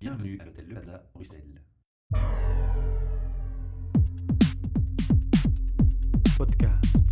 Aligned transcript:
Bienvenue 0.00 0.38
à 0.40 0.46
l'hôtel 0.46 0.64
Le 0.66 0.72
Plaza, 0.76 1.04
Bruxelles. 1.12 1.60
Podcast. 6.38 7.06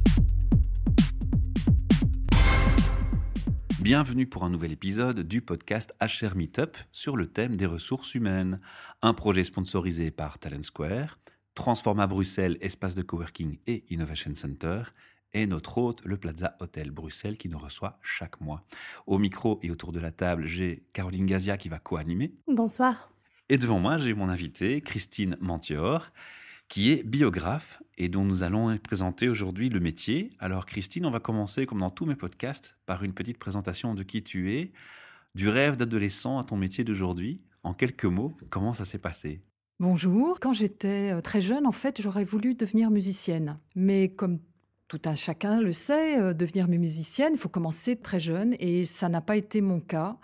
Bienvenue 3.82 4.26
pour 4.26 4.44
un 4.44 4.48
nouvel 4.48 4.72
épisode 4.72 5.20
du 5.20 5.42
podcast 5.42 5.94
HR 6.00 6.34
Meetup 6.34 6.78
sur 6.90 7.18
le 7.18 7.26
thème 7.26 7.58
des 7.58 7.66
ressources 7.66 8.14
humaines. 8.14 8.58
Un 9.02 9.12
projet 9.12 9.44
sponsorisé 9.44 10.10
par 10.10 10.38
Talent 10.38 10.62
Square, 10.62 11.18
Transforma 11.54 12.06
Bruxelles, 12.06 12.56
espace 12.62 12.94
de 12.94 13.02
coworking 13.02 13.58
et 13.66 13.84
innovation 13.90 14.34
center, 14.34 14.84
et 15.34 15.46
notre 15.46 15.78
hôte, 15.78 16.02
le 16.04 16.16
Plaza 16.16 16.56
Hotel 16.60 16.90
Bruxelles, 16.90 17.38
qui 17.38 17.48
nous 17.48 17.58
reçoit 17.58 17.98
chaque 18.02 18.40
mois. 18.40 18.64
Au 19.06 19.18
micro 19.18 19.58
et 19.62 19.70
autour 19.70 19.92
de 19.92 20.00
la 20.00 20.10
table, 20.10 20.46
j'ai 20.46 20.84
Caroline 20.92 21.26
Gazia 21.26 21.56
qui 21.56 21.68
va 21.68 21.78
co-animer. 21.78 22.34
Bonsoir. 22.46 23.12
Et 23.48 23.58
devant 23.58 23.78
moi, 23.78 23.98
j'ai 23.98 24.14
mon 24.14 24.28
invité, 24.28 24.80
Christine 24.80 25.36
Mantior, 25.40 26.10
qui 26.68 26.92
est 26.92 27.02
biographe 27.02 27.82
et 27.96 28.08
dont 28.08 28.24
nous 28.24 28.42
allons 28.42 28.76
présenter 28.78 29.28
aujourd'hui 29.28 29.70
le 29.70 29.80
métier. 29.80 30.30
Alors 30.38 30.66
Christine, 30.66 31.06
on 31.06 31.10
va 31.10 31.20
commencer, 31.20 31.64
comme 31.64 31.80
dans 31.80 31.90
tous 31.90 32.04
mes 32.04 32.14
podcasts, 32.14 32.76
par 32.84 33.02
une 33.02 33.14
petite 33.14 33.38
présentation 33.38 33.94
de 33.94 34.02
qui 34.02 34.22
tu 34.22 34.54
es, 34.54 34.72
du 35.34 35.48
rêve 35.48 35.76
d'adolescent 35.76 36.38
à 36.38 36.44
ton 36.44 36.56
métier 36.56 36.84
d'aujourd'hui. 36.84 37.40
En 37.62 37.72
quelques 37.74 38.04
mots, 38.04 38.36
comment 38.50 38.74
ça 38.74 38.84
s'est 38.84 38.98
passé? 38.98 39.40
Bonjour. 39.80 40.40
Quand 40.40 40.52
j'étais 40.52 41.12
euh, 41.12 41.20
très 41.20 41.40
jeune, 41.40 41.66
en 41.66 41.72
fait, 41.72 42.02
j'aurais 42.02 42.24
voulu 42.24 42.54
devenir 42.54 42.90
musicienne. 42.90 43.58
Mais 43.74 44.08
comme 44.08 44.40
tout 44.88 45.00
un 45.04 45.14
chacun 45.14 45.60
le 45.60 45.72
sait, 45.72 46.18
euh, 46.18 46.32
devenir 46.32 46.66
musicienne, 46.66 47.32
il 47.34 47.38
faut 47.38 47.50
commencer 47.50 47.96
très 47.96 48.18
jeune 48.18 48.56
et 48.58 48.84
ça 48.84 49.08
n'a 49.08 49.20
pas 49.20 49.36
été 49.36 49.60
mon 49.60 49.80
cas. 49.80 50.16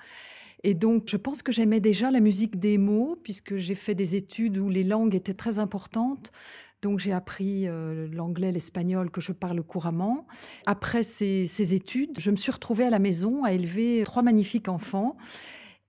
Et 0.62 0.72
donc, 0.72 1.04
je 1.08 1.18
pense 1.18 1.42
que 1.42 1.52
j'aimais 1.52 1.80
déjà 1.80 2.10
la 2.10 2.20
musique 2.20 2.58
des 2.58 2.78
mots, 2.78 3.18
puisque 3.22 3.56
j'ai 3.56 3.74
fait 3.74 3.94
des 3.94 4.16
études 4.16 4.56
où 4.56 4.70
les 4.70 4.82
langues 4.82 5.14
étaient 5.14 5.34
très 5.34 5.58
importantes. 5.58 6.32
Donc, 6.80 6.98
j'ai 6.98 7.12
appris 7.12 7.68
euh, 7.68 8.08
l'anglais, 8.10 8.50
l'espagnol, 8.50 9.10
que 9.10 9.20
je 9.20 9.32
parle 9.32 9.62
couramment. 9.62 10.26
Après 10.64 11.02
ces, 11.02 11.44
ces, 11.44 11.74
études, 11.74 12.18
je 12.18 12.30
me 12.30 12.36
suis 12.36 12.50
retrouvée 12.50 12.84
à 12.84 12.90
la 12.90 12.98
maison 12.98 13.44
à 13.44 13.52
élever 13.52 14.02
trois 14.06 14.22
magnifiques 14.22 14.68
enfants. 14.68 15.18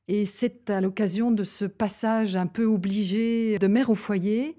Et 0.10 0.26
c'est 0.26 0.70
à 0.70 0.82
l'occasion 0.82 1.32
de 1.32 1.46
ce 1.46 1.64
passage 1.64 2.36
un 2.36 2.48
peu 2.48 2.66
obligé 2.66 3.58
de 3.58 3.68
mère 3.68 3.90
au 3.90 3.96
foyer 3.96 4.58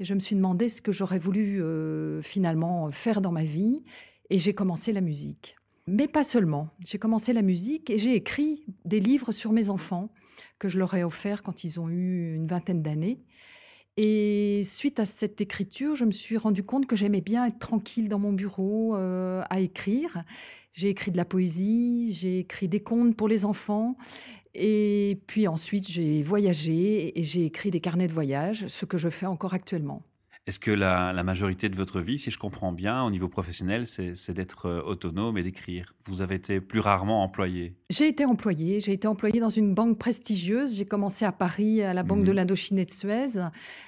et 0.00 0.04
je 0.04 0.14
me 0.14 0.20
suis 0.20 0.36
demandé 0.36 0.68
ce 0.68 0.80
que 0.80 0.92
j'aurais 0.92 1.18
voulu 1.18 1.62
euh, 1.62 2.22
finalement 2.22 2.90
faire 2.90 3.20
dans 3.20 3.32
ma 3.32 3.44
vie. 3.44 3.82
Et 4.30 4.38
j'ai 4.38 4.54
commencé 4.54 4.92
la 4.92 5.00
musique. 5.00 5.56
Mais 5.86 6.06
pas 6.06 6.22
seulement. 6.22 6.68
J'ai 6.84 6.98
commencé 6.98 7.32
la 7.32 7.42
musique 7.42 7.88
et 7.88 7.98
j'ai 7.98 8.14
écrit 8.14 8.64
des 8.84 9.00
livres 9.00 9.32
sur 9.32 9.52
mes 9.52 9.70
enfants 9.70 10.10
que 10.58 10.68
je 10.68 10.78
leur 10.78 10.94
ai 10.94 11.02
offerts 11.02 11.42
quand 11.42 11.64
ils 11.64 11.80
ont 11.80 11.88
eu 11.88 12.34
une 12.34 12.46
vingtaine 12.46 12.82
d'années. 12.82 13.20
Et 13.96 14.62
suite 14.64 15.00
à 15.00 15.04
cette 15.04 15.40
écriture, 15.40 15.96
je 15.96 16.04
me 16.04 16.12
suis 16.12 16.36
rendu 16.36 16.62
compte 16.62 16.86
que 16.86 16.94
j'aimais 16.94 17.20
bien 17.20 17.46
être 17.46 17.58
tranquille 17.58 18.08
dans 18.08 18.20
mon 18.20 18.32
bureau 18.32 18.94
euh, 18.94 19.42
à 19.50 19.58
écrire. 19.60 20.22
J'ai 20.72 20.90
écrit 20.90 21.10
de 21.10 21.16
la 21.16 21.24
poésie, 21.24 22.12
j'ai 22.12 22.40
écrit 22.40 22.68
des 22.68 22.80
contes 22.80 23.16
pour 23.16 23.26
les 23.26 23.44
enfants. 23.44 23.96
Et 24.60 25.20
puis 25.28 25.46
ensuite, 25.46 25.88
j'ai 25.88 26.20
voyagé 26.20 27.16
et 27.18 27.22
j'ai 27.22 27.44
écrit 27.44 27.70
des 27.70 27.80
carnets 27.80 28.08
de 28.08 28.12
voyage, 28.12 28.66
ce 28.66 28.84
que 28.84 28.98
je 28.98 29.08
fais 29.08 29.26
encore 29.26 29.54
actuellement. 29.54 30.02
Est-ce 30.48 30.58
que 30.58 30.70
la, 30.70 31.12
la, 31.12 31.22
majorité 31.24 31.68
de 31.68 31.76
votre 31.76 32.00
vie, 32.00 32.18
si 32.18 32.30
je 32.30 32.38
comprends 32.38 32.72
bien, 32.72 33.04
au 33.04 33.10
niveau 33.10 33.28
professionnel, 33.28 33.86
c'est 33.86 34.32
d'être 34.32 34.64
euh, 34.64 34.80
autonome 34.80 35.36
et 35.36 35.42
d'écrire? 35.42 35.94
Vous 36.06 36.22
avez 36.22 36.36
été 36.36 36.62
plus 36.62 36.80
rarement 36.80 37.22
employé? 37.22 37.74
J'ai 37.90 38.08
été 38.08 38.24
employé. 38.24 38.80
J'ai 38.80 38.92
été 38.92 39.06
employé 39.06 39.40
dans 39.40 39.50
une 39.50 39.74
banque 39.74 39.98
prestigieuse. 39.98 40.74
J'ai 40.74 40.86
commencé 40.86 41.26
à 41.26 41.32
Paris, 41.32 41.82
à 41.82 41.92
la 41.92 42.02
Banque 42.02 42.20
mmh. 42.20 42.24
de 42.24 42.32
l'Indochine 42.32 42.78
et 42.78 42.86
de 42.86 42.90
Suez. 42.90 43.38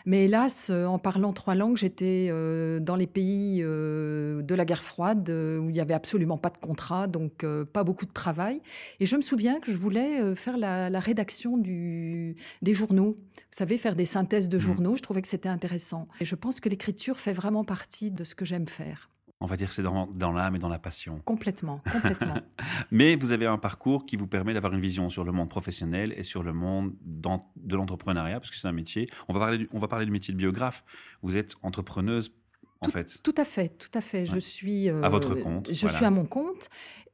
Mais 0.04 0.26
hélas, 0.26 0.68
euh, 0.70 0.84
en 0.84 0.98
parlant 0.98 1.32
trois 1.32 1.54
langues, 1.54 1.78
j'étais 1.78 2.28
euh, 2.30 2.78
dans 2.78 2.96
les 2.96 3.06
pays 3.06 3.62
euh, 3.62 4.42
de 4.42 4.54
la 4.54 4.66
guerre 4.66 4.84
froide, 4.84 5.30
euh, 5.30 5.58
où 5.58 5.70
il 5.70 5.72
n'y 5.72 5.80
avait 5.80 5.94
absolument 5.94 6.36
pas 6.36 6.50
de 6.50 6.58
contrat, 6.58 7.06
donc 7.06 7.44
pas 7.72 7.84
beaucoup 7.84 8.04
de 8.04 8.12
travail. 8.12 8.60
Et 9.00 9.06
je 9.06 9.16
me 9.16 9.22
souviens 9.22 9.60
que 9.60 9.72
je 9.72 9.78
voulais 9.78 10.34
faire 10.34 10.58
la, 10.58 10.90
la 10.90 11.00
rédaction 11.00 11.56
du, 11.56 12.36
des 12.60 12.74
journaux. 12.74 13.16
Vous 13.18 13.56
savez, 13.58 13.78
faire 13.78 13.96
des 13.96 14.04
synthèses 14.04 14.48
de 14.48 14.58
Mmh. 14.58 14.60
journaux. 14.60 14.96
Je 14.96 15.02
trouvais 15.02 15.22
que 15.22 15.28
c'était 15.28 15.48
intéressant. 15.48 16.06
Et 16.20 16.24
je 16.24 16.34
pense 16.34 16.49
que 16.58 16.68
l'écriture 16.68 17.20
fait 17.20 17.32
vraiment 17.32 17.62
partie 17.62 18.10
de 18.10 18.24
ce 18.24 18.34
que 18.34 18.44
j'aime 18.44 18.66
faire. 18.66 19.10
On 19.42 19.46
va 19.46 19.56
dire 19.56 19.72
c'est 19.72 19.82
dans, 19.82 20.06
dans 20.06 20.32
l'âme 20.32 20.56
et 20.56 20.58
dans 20.58 20.68
la 20.68 20.78
passion. 20.78 21.22
Complètement, 21.24 21.80
complètement. 21.90 22.34
Mais 22.90 23.14
vous 23.14 23.32
avez 23.32 23.46
un 23.46 23.56
parcours 23.56 24.04
qui 24.04 24.16
vous 24.16 24.26
permet 24.26 24.52
d'avoir 24.52 24.74
une 24.74 24.80
vision 24.80 25.08
sur 25.08 25.24
le 25.24 25.32
monde 25.32 25.48
professionnel 25.48 26.12
et 26.16 26.24
sur 26.24 26.42
le 26.42 26.52
monde 26.52 26.92
dans, 27.06 27.50
de 27.56 27.74
l'entrepreneuriat, 27.74 28.38
parce 28.38 28.50
que 28.50 28.58
c'est 28.58 28.68
un 28.68 28.72
métier. 28.72 29.08
On 29.28 29.32
va, 29.32 29.40
parler 29.40 29.58
du, 29.58 29.68
on 29.72 29.78
va 29.78 29.88
parler 29.88 30.04
du 30.04 30.12
métier 30.12 30.34
de 30.34 30.38
biographe. 30.38 30.84
Vous 31.22 31.38
êtes 31.38 31.54
entrepreneuse, 31.62 32.34
en 32.82 32.86
tout, 32.86 32.92
fait. 32.92 33.18
Tout 33.22 33.34
à 33.38 33.44
fait, 33.44 33.70
tout 33.78 33.88
à 33.94 34.02
fait. 34.02 34.20
Ouais. 34.20 34.26
Je 34.26 34.38
suis 34.38 34.90
euh, 34.90 35.02
à 35.02 35.08
votre 35.08 35.34
compte. 35.34 35.72
Je 35.72 35.80
voilà. 35.80 35.96
suis 35.96 36.04
à 36.04 36.10
mon 36.10 36.26
compte. 36.26 36.68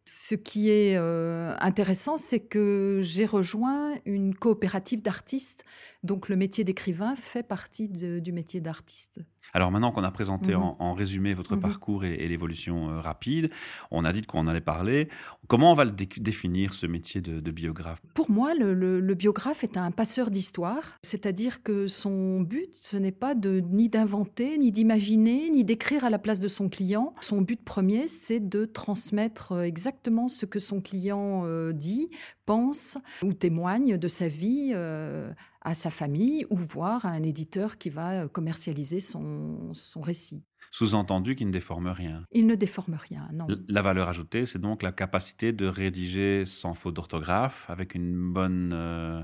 Ce 0.09 0.37
qui 0.37 0.71
est 0.71 0.97
euh, 0.97 1.55
intéressant, 1.59 2.17
c'est 2.17 2.39
que 2.39 3.01
j'ai 3.03 3.27
rejoint 3.27 3.95
une 4.05 4.35
coopérative 4.35 5.03
d'artistes. 5.03 5.65
Donc 6.07 6.29
le 6.29 6.37
métier 6.37 6.63
d'écrivain 6.63 7.17
fait 7.17 7.43
partie 7.43 7.89
de, 7.89 8.21
du 8.21 8.31
métier 8.31 8.61
d'artiste. 8.61 9.21
Alors 9.53 9.71
maintenant 9.71 9.91
qu'on 9.93 10.05
a 10.05 10.11
présenté 10.11 10.53
Mhm. 10.53 10.61
mmh. 10.61 10.63
en, 10.63 10.77
en, 10.79 10.95
résumé 10.95 11.35
votre 11.35 11.57
mmh. 11.57 11.61
parcours 11.61 12.05
et, 12.05 12.15
et 12.15 12.29
l'évolution 12.29 12.91
euh, 12.91 13.01
rapide, 13.01 13.51
on 13.91 14.05
a 14.05 14.13
dit 14.13 14.21
de 14.21 14.27
quoi 14.27 14.41
on 14.41 14.47
allait 14.47 14.61
parler. 14.61 15.09
Comment 15.49 15.73
on 15.73 15.75
va 15.75 15.85
le 15.85 15.91
dé 15.91 16.09
définir, 16.19 16.75
ce 16.75 16.87
métier 16.87 17.21
de, 17.21 17.41
de 17.41 17.51
biographe? 17.51 18.01
Pour 18.15 18.31
moi, 18.31 18.55
le, 18.55 18.75
le, 18.75 19.01
le, 19.01 19.15
biographe 19.15 19.65
est 19.65 19.77
un 19.77 19.91
passeur 19.91 20.31
d'histoire, 20.31 20.99
c'est-à-dire 21.03 21.63
que 21.63 21.87
son 21.87 22.41
but, 22.41 22.75
ce 22.75 22.97
n'est 22.97 23.13
pas 23.13 23.35
de, 23.35 23.61
ni 23.61 23.89
d'inventer, 23.89 24.59
ni 24.59 24.71
d'imaginer, 24.73 25.51
ni 25.51 25.65
d'écrire 25.65 26.05
à 26.05 26.11
la 26.11 26.19
place 26.19 26.41
de 26.41 26.49
son 26.49 26.69
client. 26.69 27.15
Son 27.21 27.41
but 27.41 27.63
premier, 27.65 28.07
c'est 28.07 28.41
de 28.41 28.65
transmettre 28.65 29.53
euh, 29.53 29.63
exactement 29.63 30.29
ce 30.29 30.47
que 30.47 30.59
son 30.59 30.81
client 30.81 31.43
euh, 31.45 31.73
dit, 31.73 32.11
pense 32.47 32.99
ou 33.23 33.33
témoigne 33.33 33.97
de 33.97 34.09
sa 34.09 34.29
vie 34.29 34.73
euh, 34.75 35.33
à 35.67 35.75
sa 35.75 35.91
famille 35.91 36.47
ou 36.49 36.57
voire 36.57 37.05
à 37.05 37.11
un 37.11 37.25
éditeur 37.25 37.77
qui 37.77 37.91
va 37.91 38.23
euh, 38.23 38.29
commercialiser 38.29 39.01
son, 39.01 39.73
son 39.73 40.01
récit. 40.01 40.45
Sous-entendu 40.71 41.35
qu'il 41.35 41.49
ne 41.49 41.53
déforme 41.53 41.89
rien. 41.89 42.25
Il 42.31 42.47
ne 42.47 42.55
déforme 42.55 42.95
rien, 42.95 43.29
non. 43.33 43.49
La 43.69 43.83
valeur 43.83 44.09
ajoutée, 44.09 44.47
c'est 44.47 44.61
donc 44.61 44.85
la 44.85 44.93
capacité 44.93 45.53
de 45.53 45.67
rédiger 45.67 46.45
sans 46.47 46.73
faute 46.73 46.95
d'orthographe, 46.95 47.69
avec 47.69 47.97
une 47.97 48.33
bonne 48.33 48.71
euh, 48.73 49.23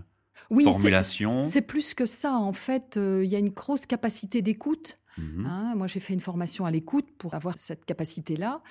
oui, 0.51 0.65
formulation. 0.65 1.45
C'est 1.45 1.63
plus 1.63 1.95
que 1.95 2.07
ça. 2.07 2.35
En 2.35 2.53
fait, 2.53 2.97
euh, 2.97 3.25
il 3.25 3.31
y 3.31 3.37
a 3.37 3.39
une 3.39 3.51
grosse 3.51 3.87
capacité 3.87 4.43
d'écoute. 4.43 4.99
Mhm. 5.19 5.47
Hein, 5.47 5.75
moi, 5.77 5.87
j'ai 5.87 6.01
fait 6.01 6.15
une 6.15 6.21
formation 6.21 6.65
à 6.65 6.71
l'écoute 6.71 7.07
pour 7.19 7.35
avoir 7.35 7.59
cette 7.59 7.85
capacité-là. 7.85 8.63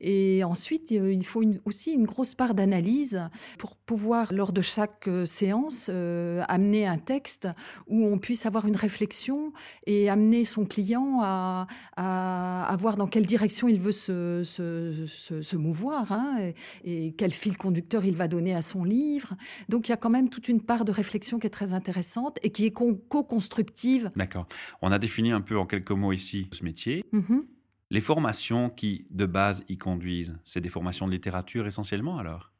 Et 0.00 0.42
ensuite, 0.44 0.92
euh, 0.92 1.12
il 1.12 1.24
faut 1.24 1.42
une, 1.42 1.60
aussi 1.64 1.92
une 1.92 2.04
grosse 2.04 2.34
part 2.34 2.54
d'analyse 2.54 3.22
pour 3.58 3.76
pouvoir, 3.76 4.32
lors 4.32 4.52
de 4.52 4.60
chaque 4.60 5.08
euh, 5.08 5.24
séance, 5.24 5.88
euh, 5.92 6.42
amener 6.48 6.86
un 6.86 6.98
texte 6.98 7.48
où 7.86 8.06
on 8.06 8.18
puisse 8.18 8.46
avoir 8.46 8.66
une 8.66 8.76
réflexion 8.76 9.52
et 9.86 10.10
amener 10.10 10.44
son 10.44 10.64
client 10.64 11.20
à, 11.22 11.66
à, 11.96 12.64
à 12.64 12.76
voir 12.76 12.96
dans 12.96 13.06
quelle 13.06 13.26
direction 13.26 13.68
il 13.68 13.80
veut 13.80 13.92
se, 13.92 14.42
se, 14.44 15.06
se, 15.06 15.42
se 15.42 15.56
mouvoir 15.56 16.10
hein, 16.12 16.38
et, 16.84 17.06
et, 17.06 17.12
quel 17.12 17.32
fil 17.32 17.56
conducteur 17.56 18.04
il 18.04 18.16
va 18.16 18.28
donner 18.28 18.54
à 18.54 18.62
son 18.62 18.84
livre. 18.84 19.34
Donc, 19.68 19.88
il 19.88 19.92
y 19.92 19.94
a 19.94 19.96
quand 19.96 20.10
même 20.10 20.28
toute 20.28 20.48
une 20.48 20.60
part 20.60 20.84
de 20.84 20.92
réflexion 20.92 21.38
qui 21.38 21.46
est 21.46 21.50
très 21.50 21.72
intéressante 21.72 22.38
et 22.42 22.50
qui 22.50 22.66
est 22.66 22.72
co-constructive. 22.72 24.10
D'accord. 24.16 24.46
On 24.82 24.90
a 24.90 24.98
défini 24.98 25.30
un 25.30 25.40
peu 25.40 25.58
en 25.58 25.66
quelques 25.66 25.83
quelques 25.84 25.98
mots 25.98 26.12
ici 26.12 26.48
ce 26.52 26.64
métier. 26.64 27.04
Mm 27.12 27.20
-hmm. 27.20 27.42
Les 27.90 28.00
formations 28.00 28.70
qui, 28.70 29.06
de 29.10 29.26
base, 29.26 29.64
y 29.68 29.76
conduisent, 29.76 30.38
c'est 30.44 30.60
des 30.62 30.70
formations 30.70 31.06
de 31.06 31.12
littérature 31.12 31.66
essentiellement 31.66 32.18
alors? 32.18 32.52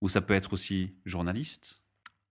Ou 0.00 0.08
ça 0.08 0.20
peut 0.20 0.34
être 0.34 0.52
aussi 0.54 0.94
journaliste? 1.04 1.83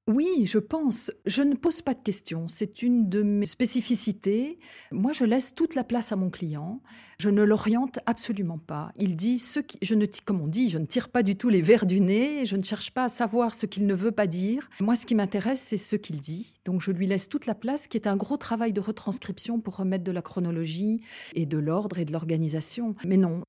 Oui, 0.08 0.44
je 0.46 0.60
pense. 0.60 1.12
Je 1.26 1.42
ne 1.44 1.56
pose 1.56 1.82
pas 1.82 1.94
de 1.94 2.02
questions. 2.02 2.50
C'est 2.50 2.82
une 2.82 3.08
de 3.08 3.24
mes 3.24 3.46
spécificités. 3.46 4.60
Moi, 4.92 5.14
je 5.14 5.24
laisse 5.24 5.56
toute 5.56 5.76
la 5.76 5.86
place 5.86 6.12
à 6.12 6.18
mon 6.18 6.30
client. 6.30 6.82
Je 7.20 7.30
ne 7.30 7.42
l'oriente 7.42 8.00
absolument 8.06 8.58
pas. 8.58 8.92
Il 8.98 9.16
dit 9.16 9.40
ce 9.40 9.62
qui, 9.62 9.78
je 9.82 9.96
ne, 9.96 10.06
comme 10.26 10.42
on 10.42 10.48
dit, 10.48 10.70
je 10.70 10.78
ne 10.78 10.86
tire 10.86 11.08
pas 11.08 11.24
du 11.24 11.38
tout 11.38 11.48
les 11.48 11.62
verres 11.62 11.86
du 11.86 12.02
nez. 12.02 12.46
Je 12.46 12.58
ne 12.58 12.64
cherche 12.64 12.92
pas 12.92 13.06
à 13.06 13.10
savoir 13.10 13.56
ce 13.56 13.66
qu'il 13.66 13.88
ne 13.88 13.94
veut 13.94 14.12
pas 14.12 14.28
dire. 14.28 14.70
Moi, 14.82 14.98
ce 14.98 15.06
qui 15.06 15.16
m'intéresse, 15.16 15.62
c'est 15.62 15.78
ce 15.78 15.96
qu'il 15.96 16.20
dit. 16.20 16.54
Donc, 16.66 16.82
je 16.82 16.92
lui 16.92 17.08
laisse 17.08 17.30
toute 17.30 17.46
la 17.46 17.56
place, 17.56 17.88
qui 17.88 17.96
est 17.96 18.08
un 18.08 18.18
gros 18.18 18.36
travail 18.36 18.74
de 18.74 18.82
retranscription 18.82 19.62
pour 19.62 19.78
remettre 19.78 20.04
de 20.04 20.12
la 20.12 20.22
chronologie 20.22 21.00
et 21.34 21.46
de 21.46 21.58
l'ordre 21.58 21.98
et 21.98 22.04
de 22.04 22.12
l'organisation. 22.12 22.94
Mais 23.06 23.18
non, 23.18 23.42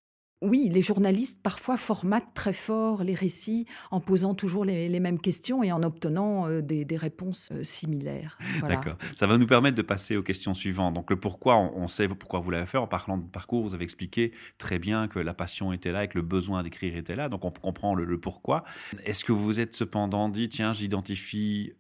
oui, 0.45 0.71
les 0.73 0.83
journalistes 0.83 1.41
parfois 1.43 1.77
formatent 1.77 2.35
très 2.35 2.53
fort 2.53 3.03
les 3.03 3.15
récits 3.15 3.67
en 3.91 4.01
posant 4.01 4.35
toujours 4.35 4.65
les, 4.65 4.89
les 4.89 5.01
mêmes 5.01 5.21
questions 5.21 5.63
et 5.63 5.73
en 5.73 5.83
obtenant 5.83 6.49
euh, 6.49 6.61
des, 6.61 6.85
des, 6.85 6.97
réponses 6.97 7.51
euh, 7.53 7.65
similaires. 7.65 8.39
Voilà. 8.61 8.77
D'accord. 8.77 8.97
Ça 9.17 9.27
va 9.27 9.37
nous 9.37 9.47
permettre 9.47 9.77
de 9.77 9.83
passer 9.83 10.17
aux 10.17 10.23
questions 10.23 10.55
suivantes. 10.55 10.95
Donc 10.95 11.11
le 11.11 11.17
pourquoi, 11.17 11.57
on, 11.57 11.73
on 11.77 11.89
sait 11.89 12.07
pourquoi 12.09 12.41
vous 12.41 12.51
l'avez 12.51 12.67
fait. 12.67 12.79
En 12.79 12.87
parlant 12.87 13.19
de 13.19 13.25
parcours, 13.25 13.63
vous 13.63 13.75
avez 13.75 13.85
expliqué 13.85 14.33
très 14.59 14.79
bien 14.79 15.09
que 15.09 15.19
la 15.19 15.35
passion 15.35 15.73
était 15.73 15.93
là 15.93 16.05
et 16.05 16.09
que 16.09 16.19
le 16.19 16.23
besoin 16.23 16.63
d'écrire 16.63 16.97
était 16.97 17.17
là. 17.17 17.29
Donc 17.29 17.45
on 17.45 17.51
comprend 17.51 17.95
le, 17.95 18.05
le 18.05 18.19
pourquoi. 18.19 18.65
Est-ce 19.05 19.25
que 19.25 19.33
vous 19.33 19.45
vous 19.45 19.61
êtes 19.61 19.75
cependant 19.75 20.29
dit, 20.29 20.49
tiens, 20.49 20.73
j'identifie 20.73 21.73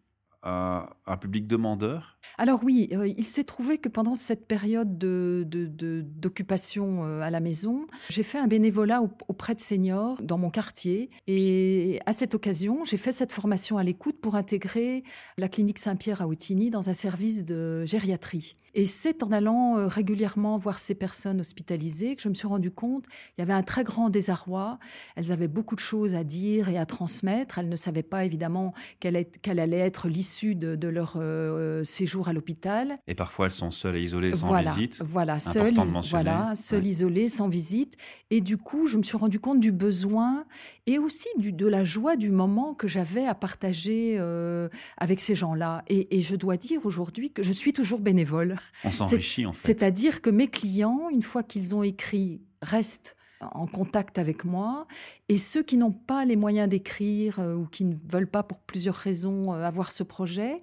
un, 0.44 1.16
public 1.20 1.46
demandeur? 1.46 2.18
Alors 2.38 2.64
oui, 2.64 2.88
euh, 2.92 3.06
il 3.06 3.24
s'est 3.24 3.44
trouvé 3.44 3.78
que 3.78 3.88
pendant 3.88 4.14
cette 4.14 4.46
période 4.46 4.98
d'occupation 4.98 7.06
de, 7.06 7.20
à 7.20 7.30
la 7.30 7.40
maison, 7.40 7.86
j'ai 8.10 8.22
fait 8.22 8.38
un 8.38 8.46
bénévolat 8.46 9.02
auprès 9.28 9.54
de 9.54 9.60
seniors 9.60 10.20
dans 10.22 10.38
mon 10.38 10.50
quartier. 10.50 11.10
Et 11.26 12.00
à 12.06 12.12
cette 12.12 12.34
occasion, 12.34 12.84
j'ai 12.84 12.96
fait 12.96 13.12
cette 13.12 13.32
formation 13.32 13.78
à 13.78 13.82
l'écoute 13.82 14.20
pour 14.20 14.34
intégrer 14.34 15.04
la 15.38 15.48
clinique 15.48 15.78
Saint-Pierre 15.78 16.22
à 16.22 16.26
Outigny 16.26 16.70
dans 16.70 16.88
un 16.88 16.94
service 16.94 17.44
de 17.44 17.84
gériatrie. 17.84 18.56
Et 18.74 18.86
c'est 18.86 19.22
en 19.22 19.30
allant 19.30 19.78
euh, 19.78 19.86
régulièrement 19.86 20.56
voir 20.56 20.78
ces 20.78 20.94
personnes 20.94 21.40
hospitalisées 21.40 22.16
que 22.16 22.22
je 22.22 22.28
me 22.28 22.34
suis 22.34 22.48
rendu 22.48 22.72
compte 22.72 23.06
qu'il 23.06 23.38
y 23.38 23.42
avait 23.42 23.52
un 23.52 23.62
très 23.62 23.84
grand 23.84 24.10
désarroi. 24.10 24.78
Elles 25.14 25.30
avaient 25.30 25.48
beaucoup 25.48 25.76
de 25.76 25.80
choses 25.80 26.14
à 26.14 26.24
dire 26.24 26.68
et 26.68 26.76
à 26.76 26.84
transmettre. 26.84 27.58
Elles 27.58 27.68
ne 27.68 27.76
savaient 27.76 28.02
pas 28.02 28.24
évidemment 28.24 28.74
quelle, 28.98 29.16
allait 29.60 29.78
être 29.78 30.08
l'issue 30.08 30.54
de, 30.56 30.88
leur 30.88 31.14
euh, 31.16 31.84
séjour 31.84 32.28
à 32.28 32.32
l'hôpital. 32.32 32.98
Et 33.06 33.14
parfois 33.14 33.46
elles 33.46 33.52
sont 33.52 33.70
seules 33.70 33.96
et 33.96 34.02
isolées 34.02 34.34
sans 34.34 34.52
visite. 34.52 35.02
Voilà, 35.04 35.38
seules, 35.38 35.74
voilà, 36.10 36.54
seules 36.56 36.86
isolées 36.86 37.28
sans 37.28 37.48
visite. 37.48 37.96
Et 38.30 38.40
du 38.40 38.56
coup, 38.56 38.86
je 38.86 38.98
me 38.98 39.02
suis 39.02 39.16
rendu 39.16 39.38
compte 39.38 39.60
du 39.60 39.70
besoin 39.70 40.44
et 40.86 40.98
aussi 40.98 41.28
du, 41.38 41.52
de 41.52 41.66
la 41.66 41.84
joie 41.84 42.16
du 42.16 42.30
moment 42.30 42.74
que 42.74 42.88
j'avais 42.88 43.26
à 43.26 43.34
partager 43.34 44.16
euh, 44.18 44.68
avec 44.98 45.20
ces 45.20 45.34
gens-là. 45.34 45.84
Et, 45.88 46.18
et 46.18 46.22
je 46.22 46.34
dois 46.34 46.56
dire 46.56 46.84
aujourd'hui 46.84 47.30
que 47.30 47.42
je 47.42 47.52
suis 47.52 47.72
toujours 47.72 48.00
bénévole. 48.00 48.56
On 48.84 48.90
s'enrichit 48.90 49.46
en 49.46 49.52
fait. 49.52 49.66
C'est-à-dire 49.66 50.22
que 50.22 50.30
mes 50.30 50.48
clients, 50.48 51.08
une 51.10 51.22
fois 51.22 51.42
qu'ils 51.42 51.74
ont 51.74 51.82
écrit, 51.82 52.42
restent 52.62 53.16
en 53.52 53.66
contact 53.66 54.18
avec 54.18 54.44
moi. 54.44 54.86
Et 55.28 55.38
ceux 55.38 55.62
qui 55.62 55.76
n'ont 55.76 55.92
pas 55.92 56.24
les 56.24 56.36
moyens 56.36 56.68
d'écrire 56.68 57.38
euh, 57.38 57.54
ou 57.54 57.66
qui 57.66 57.84
ne 57.84 57.94
veulent 58.10 58.30
pas 58.30 58.42
pour 58.42 58.60
plusieurs 58.60 58.94
raisons 58.94 59.52
euh, 59.52 59.64
avoir 59.64 59.92
ce 59.92 60.02
projet, 60.02 60.62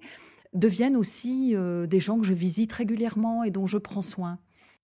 deviennent 0.52 0.96
aussi 0.96 1.54
euh, 1.54 1.86
des 1.86 2.00
gens 2.00 2.18
que 2.18 2.24
je 2.24 2.34
visite 2.34 2.72
régulièrement 2.72 3.44
et 3.44 3.50
dont 3.50 3.66
je 3.66 3.78
prends 3.78 4.02
soin. 4.02 4.38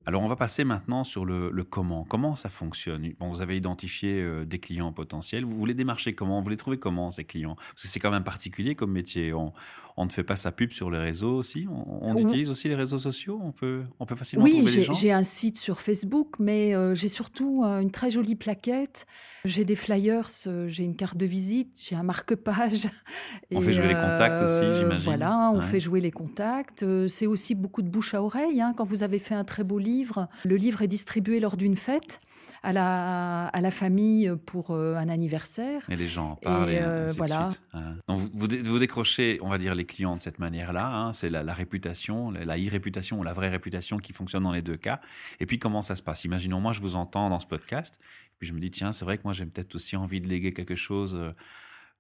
Alors 0.06 0.23
on 0.23 0.26
va 0.26 0.37
passer 0.37 0.64
maintenant 0.64 1.05
sur 1.05 1.26
le, 1.26 1.50
comment. 1.64 2.06
Comment 2.09 2.35
ça 2.35 2.49
fonctionne? 2.49 3.12
Bon, 3.19 3.29
Vous 3.29 3.43
avez 3.43 3.59
identifié 3.59 4.26
des 4.47 4.59
clients 4.59 4.91
potentiels. 4.91 5.44
Vous 5.44 5.59
voulez 5.59 5.75
démarcher 5.75 6.14
comment? 6.14 6.38
Vous 6.38 6.44
voulez 6.44 6.56
trouver 6.56 6.79
comment 6.79 7.11
ces 7.11 7.25
clients? 7.25 7.56
Parce 7.56 7.82
que 7.82 7.88
c'est 7.88 8.00
quand 8.00 8.11
même 8.11 8.25
particulier 8.25 8.75
comme 8.75 8.93
métier. 8.93 9.35
On, 9.35 9.53
on 9.99 10.06
ne 10.06 10.11
fait 10.11 10.23
pas 10.23 10.37
sa 10.37 10.53
pub 10.53 10.71
sur 10.71 10.91
les 10.91 10.99
réseaux 10.99 11.35
aussi 11.35 11.67
On, 11.69 12.17
utilise 12.17 12.50
aussi 12.50 12.69
les 12.69 12.77
réseaux 12.77 12.99
sociaux 12.99 13.41
On 13.43 13.50
peut, 13.50 13.83
on 13.99 14.06
peut 14.06 14.15
facilement 14.15 14.45
trouver 14.45 14.62
les 14.62 14.83
gens 14.83 14.93
Oui, 14.93 14.99
j'ai 15.00 15.12
un 15.12 15.25
site 15.25 15.59
sur 15.59 15.81
Facebook, 15.81 16.37
mais 16.39 16.75
euh, 16.75 16.95
j'ai 16.95 17.09
surtout 17.09 17.65
euh, 17.65 17.81
une 17.81 17.91
très 17.91 18.09
jolie 18.09 18.37
plaquette. 18.37 19.06
J'ai 19.45 19.65
des 19.65 19.75
flyers, 19.75 20.29
euh, 20.47 20.69
j'ai 20.69 20.85
une 20.85 20.95
carte 20.95 21.17
de 21.17 21.27
visite, 21.27 21.83
j'ai 21.85 21.97
un 21.97 22.05
marque-page. 22.05 22.89
On 23.53 23.61
fait 23.61 23.73
jouer 23.73 23.89
les 23.89 23.95
contacts 23.95 24.43
aussi, 24.43 24.79
j'imagine. 24.79 25.05
Voilà, 25.05 25.50
on 25.53 25.61
fait 25.61 25.81
jouer 25.81 26.00
les 26.00 26.11
contacts. 26.11 26.85
C'est 27.09 27.27
aussi 27.27 27.55
beaucoup 27.55 27.83
de 27.83 27.89
bouche 27.89 28.15
à 28.15 28.23
oreille. 28.23 28.61
Hein. 28.61 28.75
Quand 28.77 28.85
vous 28.85 29.03
avez 29.03 29.19
fait 29.19 29.35
un 29.35 29.45
très 29.45 29.65
beau 29.65 29.79
livre, 29.79 30.29
le 30.45 30.56
livre 30.56 30.83
est 30.83 30.89
distribué 30.89 31.41
lors 31.41 31.56
d'une 31.56 31.77
fête 31.77 32.21
à 32.62 32.72
la, 32.72 33.46
à 33.46 33.60
la 33.60 33.70
famille 33.70 34.32
pour 34.46 34.70
euh, 34.70 34.96
un 34.96 35.08
anniversaire. 35.08 35.84
Et 35.88 35.96
les 35.96 36.08
gens 36.08 36.32
en 36.32 36.37
parlent. 36.37 36.70
Et, 36.70 36.78
euh, 36.81 37.12
voilà. 37.16 37.49
Hein. 37.72 37.96
Donc 38.08 38.20
vous, 38.32 38.49
vous, 38.64 38.78
décrochez, 38.78 39.38
on 39.43 39.49
va 39.49 39.58
dire, 39.58 39.75
les 39.75 39.84
clients 39.84 40.16
de 40.16 40.20
cette 40.20 40.38
manière-là. 40.38 40.88
Hein. 40.90 41.12
C'est 41.12 41.31
la, 41.31 41.55
réputation, 41.55 42.31
la 42.31 42.58
irréputation 42.58 43.20
ou 43.20 43.22
la 43.22 43.32
vraie 43.32 43.49
réputation 43.49 43.99
qui 43.99 44.12
fonctionne 44.12 44.43
dans 44.43 44.52
les 44.52 44.62
deux 44.62 44.76
cas. 44.76 45.00
Et 45.40 45.46
puis 45.46 45.58
comment 45.58 45.82
ça 45.82 45.96
se 45.96 46.02
passe? 46.02 46.25
Imaginons, 46.25 46.60
moi, 46.60 46.72
je 46.72 46.81
vous 46.81 46.96
entends 46.96 47.31
dans 47.31 47.40
ce 47.40 47.46
podcast. 47.46 47.99
Puis 48.38 48.49
je 48.49 48.52
me 48.52 48.61
dis, 48.61 48.70
tiens, 48.70 48.93
c'est 48.93 49.04
vrai 49.04 49.19
que 49.19 49.22
moi, 49.25 49.32
j'ai 49.32 49.46
peut-être 49.46 49.75
aussi 49.75 49.96
envie 49.96 50.20
de 50.20 50.28
léguer 50.28 50.52
quelque 50.52 50.76
chose 50.76 51.14
euh, 51.14 51.32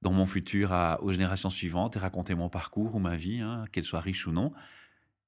dans 0.02 0.12
mon 0.12 0.26
futur 0.26 0.72
à, 0.72 1.02
aux 1.02 1.12
générations 1.12 1.50
suivantes 1.50 1.96
et 1.96 1.98
raconter 1.98 2.34
mon 2.34 2.48
parcours 2.48 2.94
ou 2.94 2.98
ma 2.98 3.16
vie, 3.16 3.40
hein, 3.40 3.64
qu'elle 3.72 3.84
soit 3.84 4.00
riche 4.00 4.26
ou 4.26 4.32
non. 4.32 4.52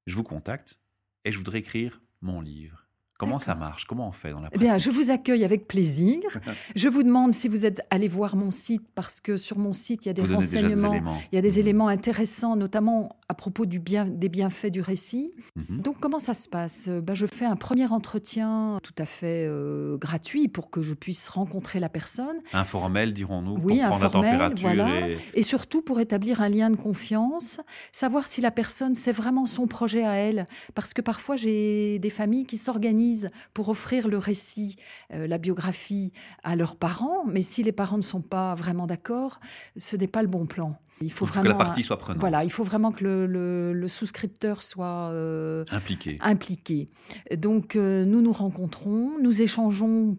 Je 0.07 0.15
vous 0.15 0.23
contacte 0.23 0.81
et 1.25 1.33
je 1.33 1.39
voudrais 1.39 1.59
écrire 1.59 2.01
mon 2.21 2.41
livre. 2.41 2.87
Comment 3.21 3.39
ça 3.39 3.55
marche? 3.55 3.85
Comment 3.85 4.09
on 4.09 4.13
fait 4.13 4.31
dans 4.31 4.37
la 4.37 4.49
pratique 4.49 4.63
eh 4.63 4.65
bien, 4.65 4.79
je 4.79 4.91
vous 4.91 5.11
accueille 5.11 5.45
avec 5.45 5.69
plaisir. 5.69 6.21
je 6.75 6.89
vous 6.89 7.03
demande 7.03 7.35
si 7.35 7.49
vous 7.49 7.67
êtes 7.67 7.83
allé 7.91 8.09
voir 8.09 8.35
mon 8.35 8.51
site 8.51 8.83
parce 8.95 9.21
que 9.21 9.37
sur 9.37 9.59
mon 9.59 9.75
site, 9.75 10.07
il 10.07 10.09
y 10.09 10.11
a 10.11 10.15
des 10.15 10.23
renseignements, 10.25 11.19
il 11.31 11.35
y 11.35 11.39
a 11.39 11.43
des 11.43 11.57
mmh. 11.57 11.61
éléments 11.61 11.89
intéressants, 11.89 12.57
notamment 12.57 13.17
à 13.29 13.35
propos 13.35 13.67
du 13.67 13.79
bien, 13.79 14.07
des 14.07 14.31
bienfaits 14.31 14.69
du 14.69 14.81
récit. 14.81 15.33
Mmh 15.55 15.83
Donc, 15.83 16.01
comment 16.01 16.19
ça 16.19 16.33
se 16.33 16.49
passe? 16.49 16.89
Ben, 16.89 17.15
Je 17.15 17.27
fais 17.27 17.45
un 17.45 17.57
premier 17.57 17.87
entretien 17.87 18.79
tout 18.83 18.95
à 18.97 19.05
fait 19.05 19.47
euh, 19.47 19.99
gratuit 19.99 20.49
pour 20.49 20.71
que 20.71 20.81
je 20.81 20.95
puisse 20.95 21.29
rencontrer 21.29 21.79
la 21.79 21.91
personne. 21.91 22.39
Informel, 22.55 23.13
dirons-nous, 23.13 23.59
oui, 23.63 23.79
pour 23.81 23.89
prendre 23.89 24.07
informel, 24.07 24.39
la 24.39 24.51
température. 24.51 25.17
Et... 25.35 25.41
et... 25.41 25.43
surtout 25.43 25.83
pour 25.83 26.01
établir 26.01 26.41
un 26.41 26.49
lien 26.49 26.71
de 26.71 26.77
confiance, 26.77 27.61
savoir 27.93 28.27
si 28.27 28.41
la 28.41 28.51
personne, 28.51 28.95
c'est 28.95 29.13
vraiment 29.13 29.45
son 29.45 29.67
projet 29.67 30.05
à 30.05 30.15
elle. 30.15 30.47
Parce 30.75 30.95
que 30.95 31.03
parfois, 31.03 31.37
j'ai 31.37 31.99
des 31.99 32.11
familles 32.11 32.47
qui 32.47 32.57
s'organisent 32.57 33.10
pour 33.55 33.69
offrir 33.69 34.09
le 34.09 34.19
récit, 34.19 34.77
euh, 35.13 35.27
la 35.27 35.39
biographie 35.39 36.13
à 36.43 36.57
leurs 36.57 36.77
parents, 36.77 37.25
mais 37.27 37.43
si 37.43 37.63
les 37.63 37.73
parents 37.73 37.97
ne 37.97 38.03
sont 38.03 38.23
pas 38.23 38.55
vraiment 38.55 38.87
d'accord, 38.87 39.41
ce 39.77 39.97
n'est 39.97 40.09
pas 40.09 40.23
le 40.23 40.29
bon 40.29 40.47
plan. 40.47 40.79
Il 41.03 41.11
faut, 41.11 41.25
vraiment, 41.25 41.45
que 41.45 41.49
la 41.49 41.55
partie 41.55 41.83
soit 41.83 41.97
prenante. 41.97 42.21
Voilà, 42.21 42.45
il 42.45 42.53
faut 42.53 42.65
vraiment 42.65 42.93
que 42.93 43.05
le, 43.05 43.89
souscripteur 43.89 44.63
soit 44.63 45.11
euh, 45.13 45.65
impliqué. 45.71 46.19
impliqué. 46.21 46.89
Donc, 47.37 47.75
euh, 47.75 48.05
nous 48.05 48.21
nous 48.21 48.33
rencontrons, 48.33 49.19
nous 49.19 49.41
échangeons 49.41 50.19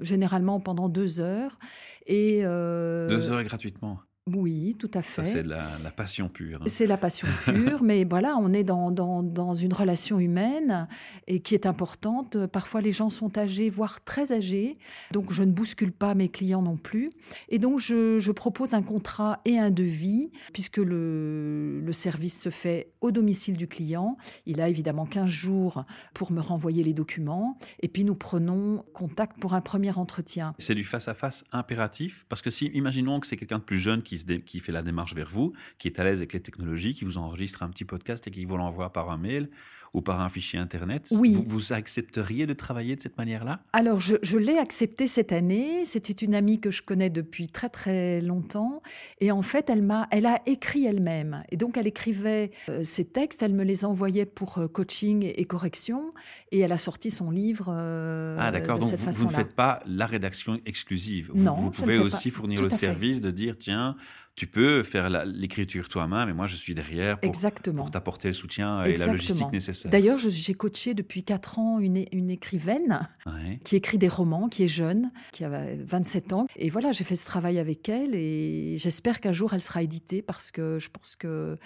généralement 0.00 0.58
pendant 0.58 0.88
deux 0.88 1.20
heures. 1.20 1.58
Et, 2.06 2.40
Deux 2.42 3.30
heures 3.30 3.44
gratuitement 3.44 4.00
oui, 4.30 4.76
tout 4.78 4.90
à 4.94 5.02
fait. 5.02 5.24
Ça, 5.24 5.24
c'est 5.24 5.42
la, 5.42 5.90
passion 5.90 6.28
pure. 6.28 6.60
Hein. 6.62 6.66
C'est 6.66 6.86
la 6.86 6.96
passion 6.96 7.26
pure, 7.44 7.82
mais 7.82 8.04
voilà, 8.04 8.36
on 8.36 8.52
est 8.52 8.62
dans, 8.62 8.92
dans, 8.92 9.54
une 9.54 9.72
relation 9.72 10.20
humaine 10.20 10.86
et 11.26 11.40
qui 11.40 11.54
est 11.54 11.66
importante. 11.66 12.46
Parfois, 12.46 12.82
les 12.82 12.92
gens 12.92 13.10
sont 13.10 13.36
âgés, 13.36 13.68
voire 13.68 14.04
très 14.04 14.32
âgés, 14.32 14.78
donc 15.10 15.32
je 15.32 15.42
ne 15.42 15.50
bouscule 15.50 15.90
pas 15.90 16.14
mes 16.14 16.28
clients 16.28 16.62
non 16.62 16.76
plus. 16.76 17.10
Et 17.48 17.58
donc, 17.58 17.80
je, 17.80 18.30
propose 18.32 18.74
un 18.74 18.82
contrat 18.82 19.40
et 19.44 19.58
un 19.58 19.70
devis, 19.70 20.30
puisque 20.52 20.78
le, 20.78 21.80
le, 21.80 21.92
service 21.92 22.40
se 22.40 22.48
fait 22.48 22.92
au 23.00 23.10
domicile 23.10 23.56
du 23.56 23.68
client. 23.68 24.16
Il 24.46 24.60
a 24.60 24.68
évidemment 24.68 25.04
15 25.04 25.28
jours 25.28 25.84
pour 26.14 26.32
me 26.32 26.40
renvoyer 26.40 26.84
les 26.84 26.94
documents, 26.94 27.58
et 27.80 27.88
puis 27.88 28.04
nous 28.04 28.14
prenons 28.14 28.84
contact 28.94 29.38
pour 29.38 29.54
un 29.54 29.60
premier 29.60 29.90
entretien. 29.90 30.54
C'est 30.58 30.74
du 30.76 30.84
face-à-face 30.84 31.44
impératif, 31.52 32.24
parce 32.28 32.40
que 32.40 32.50
si, 32.50 32.66
imaginons 32.66 33.18
que 33.18 33.26
c'est 33.26 33.36
quelqu'un 33.36 33.58
de 33.58 33.64
plus 33.64 33.78
jeune 33.78 34.02
qui 34.02 34.11
qui, 34.16 34.60
fait 34.60 34.72
la 34.72 34.82
démarche 34.82 35.14
vers 35.14 35.28
vous, 35.28 35.52
qui 35.78 35.88
est 35.88 36.00
à 36.00 36.04
l'aise 36.04 36.18
avec 36.18 36.32
les 36.32 36.40
technologies, 36.40 36.94
qui 36.94 37.04
vous 37.04 37.18
enregistre 37.18 37.62
un 37.62 37.68
petit 37.68 37.84
podcast 37.84 38.26
et 38.26 38.30
qui 38.30 38.44
vous 38.44 38.56
l'envoie 38.56 38.92
par 38.92 39.10
un 39.10 39.16
mail 39.16 39.48
ou 39.94 40.00
par 40.00 40.20
un 40.20 40.28
fichier 40.28 40.58
Internet. 40.58 41.08
Oui. 41.12 41.32
Vous, 41.32 41.42
vous 41.42 41.72
accepteriez 41.72 42.46
de 42.46 42.54
travailler 42.54 42.96
de 42.96 43.00
cette 43.00 43.18
manière-là? 43.18 43.60
Alors, 43.72 44.00
je, 44.00 44.16
je 44.22 44.38
l'ai 44.38 44.56
accepté 44.56 45.06
cette 45.06 45.32
année. 45.32 45.84
C'était 45.84 46.12
une 46.12 46.34
amie 46.34 46.60
que 46.60 46.70
je 46.70 46.82
connais 46.82 47.10
depuis 47.10 47.48
très 47.48 47.68
très 47.68 48.20
longtemps. 48.20 48.82
Et 49.20 49.30
en 49.30 49.42
fait, 49.42 49.68
elle, 49.68 49.82
m'a, 49.82 50.08
elle 50.10 50.26
a 50.26 50.40
écrit 50.46 50.86
elle-même. 50.86 51.44
Et 51.50 51.56
donc, 51.56 51.76
elle 51.76 51.86
écrivait 51.86 52.50
euh, 52.68 52.82
ses 52.84 53.04
textes, 53.04 53.42
elle 53.42 53.54
me 53.54 53.64
les 53.64 53.84
envoyait 53.84 54.26
pour 54.26 54.58
euh, 54.58 54.68
coaching 54.68 55.30
et, 55.34 55.44
correction. 55.44 56.14
Et 56.52 56.60
elle 56.60 56.72
a 56.72 56.78
sorti 56.78 57.10
son 57.10 57.30
livre 57.30 57.66
euh, 57.68 58.36
ah, 58.40 58.50
d'accord. 58.50 58.76
de 58.76 58.82
donc 58.82 58.90
cette 58.90 59.00
vous, 59.00 59.06
façon-là. 59.06 59.30
Vous 59.30 59.36
ne 59.36 59.44
faites 59.44 59.54
pas 59.54 59.80
la 59.86 60.06
rédaction 60.06 60.58
exclusive. 60.64 61.30
Non, 61.34 61.54
vous, 61.54 61.70
pouvez 61.70 61.98
aussi 61.98 62.30
fournir 62.30 62.62
le 62.62 62.70
service 62.70 63.20
de 63.20 63.30
dire, 63.30 63.56
tiens, 63.58 63.96
tu 64.34 64.46
peux 64.46 64.82
faire 64.82 65.10
l'écriture 65.26 65.88
toi-même, 65.88 66.28
et 66.28 66.32
moi 66.32 66.46
je 66.46 66.56
suis 66.56 66.74
derrière 66.74 67.20
pour, 67.20 67.90
t'apporter 67.90 68.28
le 68.28 68.34
soutien 68.34 68.82
et 68.84 68.96
la 68.96 69.06
logistique 69.08 69.52
nécessaire. 69.52 69.90
D'ailleurs, 69.90 70.18
j'ai 70.18 70.54
coaché 70.54 70.94
depuis 70.94 71.22
4 71.22 71.58
ans 71.58 71.78
une, 71.78 72.04
une 72.12 72.30
écrivaine 72.30 73.08
qui 73.64 73.76
écrit 73.76 73.98
des 73.98 74.08
romans, 74.08 74.48
qui 74.48 74.64
est 74.64 74.68
jeune, 74.68 75.10
qui 75.32 75.44
a 75.44 75.50
27 75.50 76.32
ans. 76.32 76.46
Et 76.56 76.70
voilà, 76.70 76.92
j'ai 76.92 77.04
fait 77.04 77.14
ce 77.14 77.26
travail 77.26 77.58
avec 77.58 77.88
elle 77.88 78.14
et 78.14 78.76
j'espère 78.78 79.20
qu'un 79.20 79.32
jour 79.32 79.52
elle 79.52 79.60
sera 79.60 79.82
éditée 79.82 80.22
parce 80.22 80.50
que 80.50 80.78
je 80.78 80.88
pense 80.88 81.16
que 81.16 81.58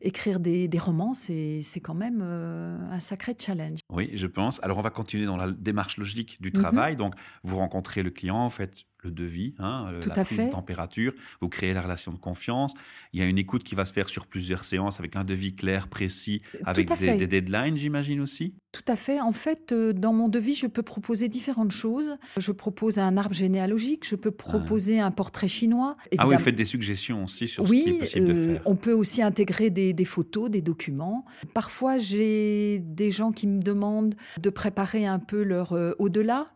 écrire 0.00 0.40
des, 0.40 0.68
romans, 0.78 1.14
c'est 1.14 1.62
quand 1.82 1.94
même 1.94 2.20
euh, 2.22 2.78
un 2.90 3.00
sacré 3.00 3.34
challenge. 3.38 3.80
Oui, 3.90 4.10
je 4.14 4.26
pense. 4.26 4.62
Alors, 4.62 4.78
on 4.78 4.82
va 4.82 4.90
continuer 4.90 5.26
dans 5.26 5.36
la 5.36 5.50
démarche 5.50 5.96
logique 5.96 6.40
du 6.40 6.52
travail. 6.52 6.92
Mhm. 6.92 6.98
Donc, 6.98 7.14
vous 7.42 7.56
rencontrez 7.56 8.02
le 8.02 8.10
client, 8.10 8.36
en 8.36 8.50
fait, 8.50 8.84
le 9.04 9.10
devis, 9.10 9.54
hein, 9.58 9.92
Tout 10.00 10.08
la 10.08 10.20
à 10.20 10.24
prise 10.24 10.38
fait. 10.38 10.46
de 10.46 10.52
température, 10.52 11.12
vous 11.40 11.48
créez 11.48 11.72
la 11.72 11.82
relation 11.82 12.12
de 12.12 12.18
confiance. 12.18 12.74
Il 13.12 13.20
y 13.20 13.22
a 13.22 13.26
une 13.26 13.38
écoute 13.38 13.62
qui 13.62 13.74
va 13.74 13.84
se 13.84 13.92
faire 13.92 14.08
sur 14.08 14.26
plusieurs 14.26 14.64
séances 14.64 14.98
avec 14.98 15.16
un 15.16 15.24
devis 15.24 15.54
clair, 15.54 15.88
précis, 15.88 16.42
avec 16.64 16.90
des, 16.98 17.26
deadlines, 17.26 17.76
j'imagine 17.76 18.20
aussi 18.20 18.54
Tout 18.72 18.82
à 18.86 18.96
fait. 18.96 19.20
En 19.20 19.32
fait, 19.32 19.72
euh, 19.72 19.92
dans 19.92 20.12
mon 20.12 20.28
devis, 20.28 20.54
je 20.54 20.66
peux 20.66 20.82
proposer 20.82 21.28
différentes 21.28 21.72
choses. 21.72 22.16
Je 22.36 22.52
propose 22.52 22.98
un 22.98 23.16
arbre 23.16 23.34
généalogique, 23.34 24.06
je 24.06 24.16
peux 24.16 24.32
ah. 24.32 24.42
proposer 24.42 25.00
un 25.00 25.10
portrait 25.10 25.48
chinois. 25.48 25.96
Ah 26.18 26.26
oui, 26.26 26.34
vous 26.34 26.42
faites 26.42 26.54
des 26.54 26.64
suggestions 26.64 27.24
aussi 27.24 27.48
sur 27.48 27.66
ce 27.66 27.72
qui 27.72 27.88
est 27.88 27.98
possible 27.98 28.26
de 28.26 28.32
euh, 28.32 28.54
faire. 28.54 28.62
On 28.64 28.76
peut 28.76 28.92
aussi 28.92 29.22
intégrer 29.22 29.70
des, 29.70 29.92
des 29.92 30.04
photos, 30.04 30.50
des 30.50 30.62
documents. 30.62 31.24
Parfois, 31.54 31.98
j'ai 31.98 32.80
des 32.80 33.10
gens 33.10 33.32
qui 33.32 33.46
me 33.46 33.60
demandent 33.60 34.14
de 34.40 34.50
préparer 34.50 35.06
un 35.06 35.18
peu 35.18 35.42
leur 35.42 35.72
euh, 35.72 35.94
au-delà 35.98 36.55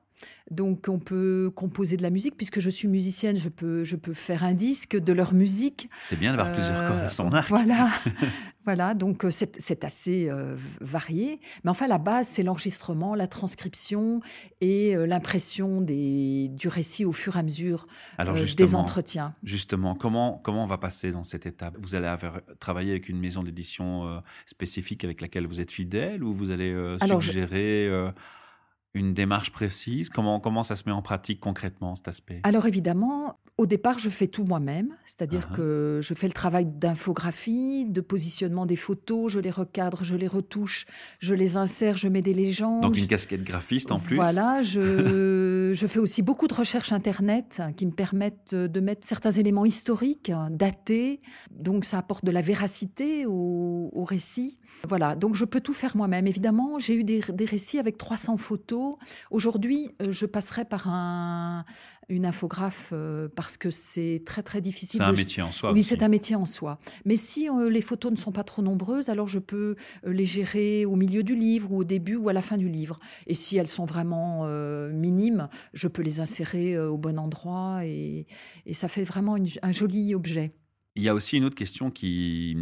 Donc 0.51 0.87
on 0.89 0.99
peut 0.99 1.53
composer 1.55 1.97
de 1.97 2.03
la 2.03 2.11
musique, 2.11 2.37
puisque 2.37 2.59
je 2.59 2.71
suis 2.71 2.89
musicienne, 2.89 3.37
je 3.37 3.49
peux, 3.49 3.85
je 3.85 3.95
peux 3.95 4.15
faire 4.15 4.43
un 4.43 4.55
disque 4.55 4.97
de 4.97 5.13
leur 5.13 5.33
musique. 5.33 5.89
C'est 6.03 6.19
bien 6.19 6.31
d'avoir 6.31 6.53
plusieurs 6.53 6.89
cordes 6.89 7.01
à 7.01 7.09
son 7.09 7.33
arc. 7.33 7.49
Voilà, 7.49 7.89
voilà 8.65 8.95
donc 8.95 9.25
c'est 9.31 9.85
assez 9.85 10.29
varié. 10.81 11.41
Mais 11.63 11.71
enfin, 11.71 11.87
la 11.87 11.99
base, 11.99 12.27
c'est 12.27 12.43
l'enregistrement, 12.43 13.15
la 13.15 13.29
transcription 13.29 14.21
et 14.61 14.95
l'impression 15.07 15.81
du 15.83 16.69
récit 16.69 17.05
au 17.05 17.13
fur 17.13 17.37
et 17.37 17.39
à 17.39 17.43
mesure 17.45 17.87
des 18.57 18.75
entretiens. 18.75 19.35
Justement, 19.45 19.95
comment, 19.95 20.41
comment 20.43 20.65
on 20.65 20.69
va 20.69 20.79
passer 20.79 21.13
dans 21.13 21.25
cette 21.25 21.47
étape? 21.47 21.77
Vous 21.79 21.95
allez 21.95 22.09
avoir, 22.09 22.41
travailler 22.59 22.91
avec 22.91 23.09
une 23.09 23.21
maison 23.21 23.45
d'édition 23.45 24.21
spécifique 24.47 25.05
avec 25.05 25.21
laquelle 25.21 25.47
vous 25.47 25.61
êtes 25.61 25.71
fidèle 25.71 26.25
ou 26.25 26.33
vous 26.33 26.51
allez 26.51 26.75
suggérer 27.07 27.89
une 28.95 29.15
démarche 29.15 29.53
précise? 29.53 30.11
Comment, 30.11 30.41
comment 30.41 30.63
ça 30.63 30.77
se 30.77 30.85
met 30.87 30.93
en 30.93 31.03
pratique 31.03 31.41
concrètement, 31.41 31.95
cet 31.95 32.09
aspect? 32.09 32.41
Alors 32.43 32.67
évidemment, 32.67 33.39
au 33.61 33.67
départ, 33.67 33.99
je 33.99 34.09
fais 34.09 34.27
tout 34.27 34.45
moi-même, 34.45 34.97
c'est-à-dire 35.05 35.51
uh-huh. 35.51 35.57
que 35.57 36.01
je 36.03 36.15
fais 36.15 36.27
le 36.27 36.33
travail 36.33 36.65
d'infographie, 36.65 37.85
de 37.85 38.01
positionnement 38.01 38.65
des 38.65 38.77
photos, 38.77 39.31
je 39.31 39.39
les 39.39 39.51
recadre, 39.51 40.03
je 40.03 40.17
les 40.17 40.27
retouche, 40.27 40.87
je 41.19 41.35
les 41.35 41.59
insère, 41.59 41.99
je 41.99 42.09
mets 42.09 42.23
des 42.23 42.33
légendes. 42.33 42.81
Donc 42.81 42.97
une 42.97 43.07
casquette 43.07 43.45
graphiste 43.45 43.93
en 43.93 43.99
plus 43.99 44.17
Voilà, 44.17 44.63
je, 44.63 45.73
je 45.75 45.87
fais 45.87 45.99
aussi 45.99 46.23
beaucoup 46.23 46.49
de 46.49 46.55
recherches 46.55 46.93
Internet 46.93 47.63
qui 47.77 47.85
me 47.85 47.93
permettent 47.93 48.55
de 48.55 48.81
mettre 48.81 49.07
certains 49.07 49.31
éléments 49.31 49.67
historiques, 49.67 50.33
datés, 50.51 51.21
donc 51.51 51.85
ça 51.85 51.99
apporte 51.99 52.25
de 52.25 52.31
la 52.31 52.41
véracité 52.41 53.27
au, 53.27 53.91
au 53.93 54.05
récit. 54.05 54.59
Voilà, 54.89 55.17
donc 55.17 55.35
je 55.35 55.45
peux 55.45 55.61
tout 55.61 55.75
faire 55.75 55.99
moi-même. 55.99 56.27
Évidemment, 56.27 56.79
j'ai 56.79 56.95
eu 56.95 57.05
des, 57.05 57.21
des 57.29 57.45
récits 57.45 57.79
avec 57.79 57.99
300 57.99 58.39
photos 58.39 58.97
Aujourd'hui, 59.31 59.91
euh, 60.01 60.11
je 60.11 60.27
passerai 60.27 60.65
par 60.65 60.89
un, 60.89 61.65
une 62.11 62.27
infographe 62.27 62.91
euh, 62.93 63.29
parce 63.35 63.57
que 63.57 63.71
c'est 63.71 64.23
très 64.27 64.43
très 64.43 64.61
difficile. 64.61 65.01
C'est 65.01 65.03
un 65.03 65.13
métier 65.13 65.43
en 65.43 65.53
soi. 65.53 65.73
Oui, 65.73 65.83
c'est 65.83 66.03
un 66.03 66.09
métier 66.09 66.37
en 66.37 66.45
soi. 66.45 66.79
Mais 67.05 67.17
si 67.17 67.49
euh, 67.49 67.71
les 67.71 67.81
photos 67.81 68.11
ne 68.11 68.17
sont 68.17 68.33
pas 68.33 68.45
trop 68.45 68.61
nombreuses, 68.61 69.09
alors 69.09 69.29
je 69.29 69.39
peux 69.39 69.77
les 70.05 70.27
gérer 70.27 70.85
au 70.85 70.97
milieu 70.97 71.23
du 71.23 71.35
livre 71.35 71.73
ou 71.73 71.79
au 71.79 71.85
début 71.85 72.17
ou 72.17 72.29
à 72.29 72.33
la 72.33 72.43
fin 72.43 72.59
du 72.59 72.69
livre. 72.69 72.99
Et 73.27 73.35
si 73.35 73.57
elles 73.57 73.69
sont 73.69 73.85
vraiment 73.85 74.47
minimes, 74.91 75.49
je 75.73 75.89
peux 75.89 76.03
les 76.03 76.21
insérer 76.21 76.79
au 76.79 76.99
bon 76.99 77.19
endroit 77.19 77.85
et, 77.85 78.27
et 78.67 78.75
ça 78.75 78.89
fait 78.89 79.05
vraiment 79.05 79.37
un 79.63 79.73
joli 79.73 80.15
objet. 80.15 80.53
Il 80.97 81.03
y 81.03 81.09
a 81.09 81.15
aussi 81.15 81.37
une 81.37 81.45
autre 81.45 81.55
question 81.55 81.91
qui, 81.91 82.57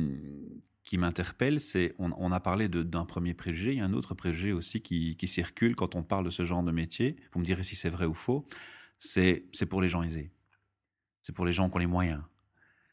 qui 0.88 0.96
m'interpelle, 0.96 1.60
c'est 1.60 1.94
on, 1.98 2.12
on, 2.16 2.32
a 2.32 2.40
parlé 2.40 2.68
d'un 2.68 3.04
premier 3.04 3.34
préjugé, 3.34 3.72
il 3.72 3.78
y 3.78 3.80
a 3.80 3.84
un 3.84 3.92
autre 3.92 4.14
préjugé 4.14 4.52
aussi 4.52 4.80
qui, 4.80 5.16
qui, 5.16 5.28
circule 5.28 5.76
quand 5.76 5.94
on 5.94 6.02
parle 6.02 6.24
de 6.24 6.30
ce 6.30 6.46
genre 6.46 6.62
de 6.62 6.72
métier. 6.72 7.16
Vous 7.32 7.40
me 7.40 7.44
direz 7.44 7.62
si 7.62 7.76
c'est 7.76 7.90
vrai 7.90 8.06
ou 8.06 8.14
faux. 8.14 8.46
C'est 8.98 9.66
pour 9.68 9.80
les 9.80 9.88
gens 9.88 10.02
aisés. 10.02 10.30
C'est 11.22 11.34
pour 11.34 11.44
les 11.44 11.52
gens 11.52 11.68
qui 11.68 11.76
ont 11.76 11.78
les 11.78 11.86
moyens. 11.86 12.22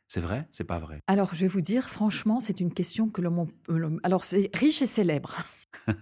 C'est 0.07 0.21
vrai 0.21 0.47
C'est 0.51 0.65
pas 0.65 0.77
vrai? 0.77 1.01
Alors, 1.07 1.33
je 1.33 1.41
vais 1.41 1.47
vous 1.47 1.62
dire, 1.62 1.89
franchement, 1.89 2.39
c'est 2.39 2.59
une 2.59 2.74
question 2.74 3.09
que 3.09 3.21
le 3.21 3.29
monde. 3.29 3.51
Alors, 4.03 4.24
c'est 4.24 4.50
riche 4.53 4.81
et 4.81 4.85
célèbre. 4.85 5.43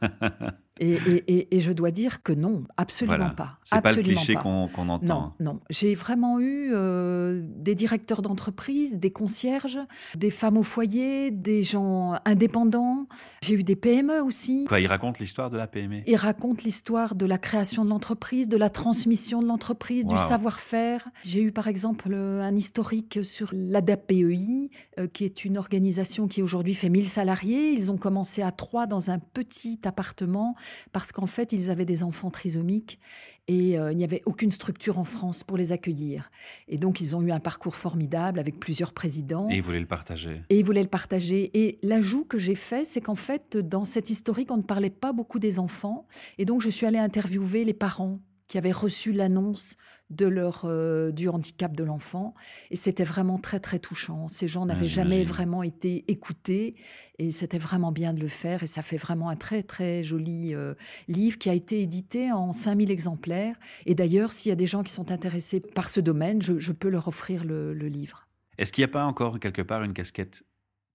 Et, 0.80 1.60
je 1.60 1.72
dois 1.72 1.92
dire 1.92 2.24
que 2.24 2.34
non, 2.34 2.64
absolument 2.78 3.30
pas. 3.30 3.58
C'est 3.64 3.82
pas 3.82 3.94
le 3.94 4.02
cliché 4.02 4.36
qu'on 4.36 4.68
entend. 4.90 5.34
Non, 5.40 5.54
non. 5.54 5.60
J'ai 5.70 5.94
vraiment 5.94 6.40
eu 6.40 6.72
euh, 6.74 7.42
des 7.44 7.76
directeurs 7.76 8.22
d'entreprise, 8.22 8.98
des 8.98 9.12
concierges, 9.12 9.80
des 10.16 10.32
femmes 10.32 10.58
au 10.58 10.64
foyer, 10.64 11.30
des 11.32 11.62
gens 11.62 12.16
indépendants. 12.26 13.08
J'ai 13.44 13.54
eu 13.54 13.64
des 13.64 13.76
PME 13.76 14.22
aussi. 14.22 14.66
Quoi, 14.66 14.80
ils 14.80 14.88
racontent 14.88 15.18
l'histoire 15.20 15.50
de 15.50 15.58
la 15.58 15.68
PME 15.68 16.02
Ils 16.08 16.16
racontent 16.16 16.62
l'histoire 16.66 17.16
de 17.16 17.26
la 17.26 17.38
création 17.38 17.86
de 17.86 17.90
l'entreprise, 17.90 18.50
de 18.50 18.58
la 18.58 18.70
transmission 18.70 19.42
de 19.42 19.48
l'entreprise, 19.48 20.08
du 20.08 20.18
savoir-faire. 20.18 21.08
J'ai 21.24 21.42
eu 21.42 21.52
par 21.52 21.68
exemple 21.68 22.14
un 22.14 22.56
historique 22.56 23.20
sur 23.24 23.50
l'ADAPEI, 23.54 24.72
euh, 25.00 25.08
qui 25.08 25.24
est 25.24 25.46
une 25.46 25.58
organisation 25.58 26.28
qui 26.28 26.42
aujourd'hui 26.42 26.74
fait 26.74 26.90
1000 26.90 27.08
salariés. 27.08 27.72
Ils 27.72 27.92
ont 27.92 27.98
commencé 27.98 28.42
à 28.42 28.52
trois 28.52 28.88
dans 28.88 29.12
un 29.12 29.20
petit 29.20 29.80
appartement 29.84 30.56
parce 30.92 31.12
qu'en 31.12 31.26
fait, 31.26 31.54
ils 31.54 31.72
avaient 31.72 31.86
des 31.86 32.04
enfants 32.04 32.32
trisomiques 32.32 33.00
et 33.48 33.78
euh, 33.78 33.92
il 33.92 33.98
n'y 33.98 34.04
avait 34.04 34.22
aucune 34.26 34.52
structure 34.52 35.00
en 35.00 35.04
France 35.04 35.44
pour 35.44 35.58
les 35.58 35.72
accueillir. 35.72 36.30
Et 36.68 36.78
donc, 36.78 37.02
ils 37.02 37.16
ont 37.16 37.22
eu 37.22 37.32
un 37.32 37.40
parcours 37.40 37.76
formidable 37.76 38.40
avec 38.40 38.60
plusieurs 38.60 38.94
présidents. 38.94 39.50
Et 39.50 39.58
ils 39.58 39.62
voulaient 39.62 39.80
le 39.80 39.86
partager. 39.86 40.42
Et 40.50 40.60
ils 40.60 40.66
voulaient 40.66 40.84
le 40.84 40.90
partager. 40.90 41.52
Et 41.54 41.80
l'ajout 41.84 42.26
que 42.26 42.38
j'ai 42.38 42.56
fait, 42.56 42.86
c'est 42.86 43.02
qu'en 43.02 43.16
fait, 43.16 43.58
dans 43.58 43.86
cette 43.86 44.10
historique, 44.10 44.52
on 44.52 44.58
ne 44.58 44.62
parlait 44.64 44.90
pas 44.90 45.12
beaucoup 45.12 45.40
des 45.40 45.60
enfants. 45.60 46.08
Et 46.38 46.46
donc, 46.46 46.62
je 46.62 46.70
suis 46.70 46.86
allée 46.86 47.00
interviewer 47.00 47.66
les 47.66 47.74
parents 47.74 48.20
qui 48.54 48.60
avaient 48.60 48.72
reçu 48.72 49.14
l'annonce 49.14 49.78
de 50.12 50.28
leur 50.28 50.66
euh, 50.66 51.10
du 51.10 51.28
handicap 51.28 51.76
de 51.76 51.84
l'enfant 51.84 52.36
et 52.70 52.76
c'était 52.76 53.04
vraiment 53.04 53.40
très 53.40 53.60
très 53.60 53.80
touchant. 53.80 54.28
Ces 54.28 54.48
gens 54.48 54.68
n'avaient 54.68 54.86
jamais 54.86 55.24
vraiment 55.24 55.64
été 55.64 56.06
écoutés 56.08 56.76
et 57.18 57.32
c'était 57.32 57.58
vraiment 57.58 57.92
bien 57.92 58.14
de 58.14 58.20
le 58.20 58.28
faire 58.28 58.62
et 58.62 58.68
ça 58.68 58.84
fait 58.84 58.98
vraiment 58.98 59.30
un 59.30 59.36
très 59.36 59.64
très 59.64 60.04
joli 60.04 60.54
euh, 60.54 60.76
livre 61.08 61.40
qui 61.40 61.50
a 61.50 61.56
été 61.56 61.82
édité 61.82 62.32
en 62.32 62.52
5000 62.52 62.92
exemplaires 62.92 63.56
et 63.88 63.96
d'ailleurs 63.96 64.32
s'il 64.32 64.50
y 64.50 64.54
a 64.54 64.56
des 64.56 64.68
gens 64.68 64.84
qui 64.84 64.92
sont 64.92 65.10
intéressés 65.10 65.60
par 65.60 65.90
ce 65.90 66.00
domaine, 66.00 66.40
je, 66.40 66.72
peux 66.74 66.90
leur 66.90 67.08
offrir 67.08 67.46
le, 67.46 67.74
livre. 67.74 68.28
Est-ce 68.60 68.72
qu'il 68.72 68.84
n'y 68.84 68.92
a 68.92 68.94
pas 68.94 69.06
encore 69.06 69.40
quelque 69.40 69.64
part 69.64 69.82
une 69.82 69.94
casquette 69.94 70.44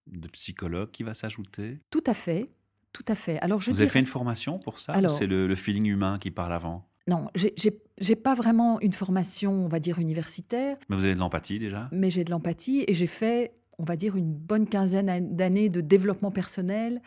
de 0.06 0.28
psychologue 0.28 0.92
qui 0.92 1.02
va 1.02 1.12
s'ajouter? 1.12 1.80
Tout 1.90 2.04
à 2.06 2.14
fait. 2.14 2.52
Tout 2.92 3.04
à 3.08 3.16
fait. 3.16 3.40
Alors, 3.40 3.60
je 3.60 3.72
Vous 3.72 3.80
avez 3.80 3.90
fait 3.90 3.98
une 3.98 4.06
formation 4.06 4.60
pour 4.60 4.78
ça? 4.78 4.94
C'est 5.08 5.26
le 5.26 5.54
feeling 5.56 5.86
humain 5.86 6.20
qui 6.20 6.30
parle 6.30 6.52
avant? 6.52 6.88
Non, 7.08 7.28
j'ai 7.34 8.16
pas 8.16 8.34
vraiment 8.34 8.80
une 8.80 8.92
formation, 8.92 9.52
on 9.52 9.68
va 9.68 9.80
dire, 9.80 9.98
universitaire. 9.98 10.76
Mais 10.90 10.96
vous 10.96 11.04
avez 11.04 11.14
de 11.14 11.18
l'empathie 11.18 11.58
déjà? 11.58 11.88
Mais 11.90 12.10
j'ai 12.10 12.22
de 12.22 12.30
l'empathie 12.30 12.84
et 12.86 12.92
j'ai 12.92 13.06
fait, 13.06 13.54
on 13.78 13.84
va 13.84 13.96
dire, 13.96 14.14
une 14.16 14.34
bonne 14.34 14.68
quinzaine 14.68 15.34
d'années 15.34 15.70
de 15.70 15.80
développement 15.80 16.30
personnel, 16.30 17.00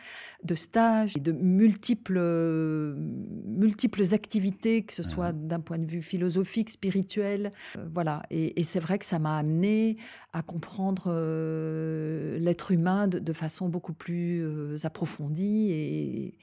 de 0.44 0.56
stages, 0.56 1.14
de 1.14 1.32
multiples, 1.32 2.20
multiples 3.46 4.16
activités, 4.16 4.82
que 4.82 4.94
ce 4.94 5.04
soit 5.04 5.34
d'un 5.34 5.60
point 5.60 5.78
de 5.78 5.86
vue 5.86 6.02
philosophique, 6.02 6.72
spirituel. 6.72 7.52
Euh, 7.78 7.88
voilà. 7.94 8.24
Et, 8.32 8.64
c'est 8.64 8.80
vrai 8.80 8.98
que 8.98 9.06
ça 9.06 9.20
m'a 9.20 9.38
amené 9.38 9.98
à 10.34 10.42
comprendre 10.42 11.04
euh, 11.08 12.40
l'être 12.40 12.72
humain 12.72 13.08
de, 13.08 13.34
façon 13.34 13.70
beaucoup 13.70 13.94
plus 13.94 14.42
euh, 14.44 14.78
approfondie 14.84 15.72
et 15.72 16.38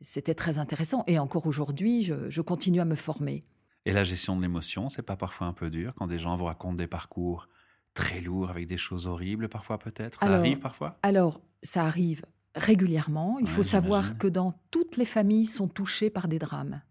c'était 0.00 0.34
très 0.34 0.58
intéressant. 0.58 1.04
Et 1.06 1.18
encore 1.18 1.46
aujourd'hui, 1.46 2.02
je, 2.02 2.40
continue 2.40 2.80
à 2.80 2.84
me 2.84 2.94
former. 2.94 3.42
Et 3.86 3.92
la 3.92 4.04
gestion 4.04 4.36
de 4.36 4.42
l'émotion, 4.42 4.88
c'est 4.88 5.02
pas 5.02 5.16
parfois 5.16 5.46
un 5.46 5.52
peu 5.52 5.70
dur 5.70 5.94
quand 5.96 6.06
des 6.06 6.18
gens 6.18 6.36
vous 6.36 6.44
racontent 6.44 6.74
des 6.74 6.86
parcours 6.86 7.48
très 7.94 8.20
lourds 8.20 8.50
avec 8.50 8.66
des 8.66 8.76
choses 8.76 9.06
horribles 9.06 9.48
parfois 9.48 9.78
peut-être? 9.78 10.20
Ça 10.20 10.26
arrive 10.26 10.60
parfois? 10.60 10.98
Alors, 11.02 11.40
ça 11.62 11.84
arrive 11.84 12.24
régulièrement. 12.54 13.38
Il 13.40 13.46
faut 13.46 13.62
savoir 13.62 14.18
que 14.18 14.26
dans 14.26 14.54
toutes 14.70 14.96
les 14.96 15.04
familles 15.04 15.44
sont 15.44 15.68
touchées 15.68 16.10
par 16.10 16.28
des 16.28 16.38
drames. 16.38 16.82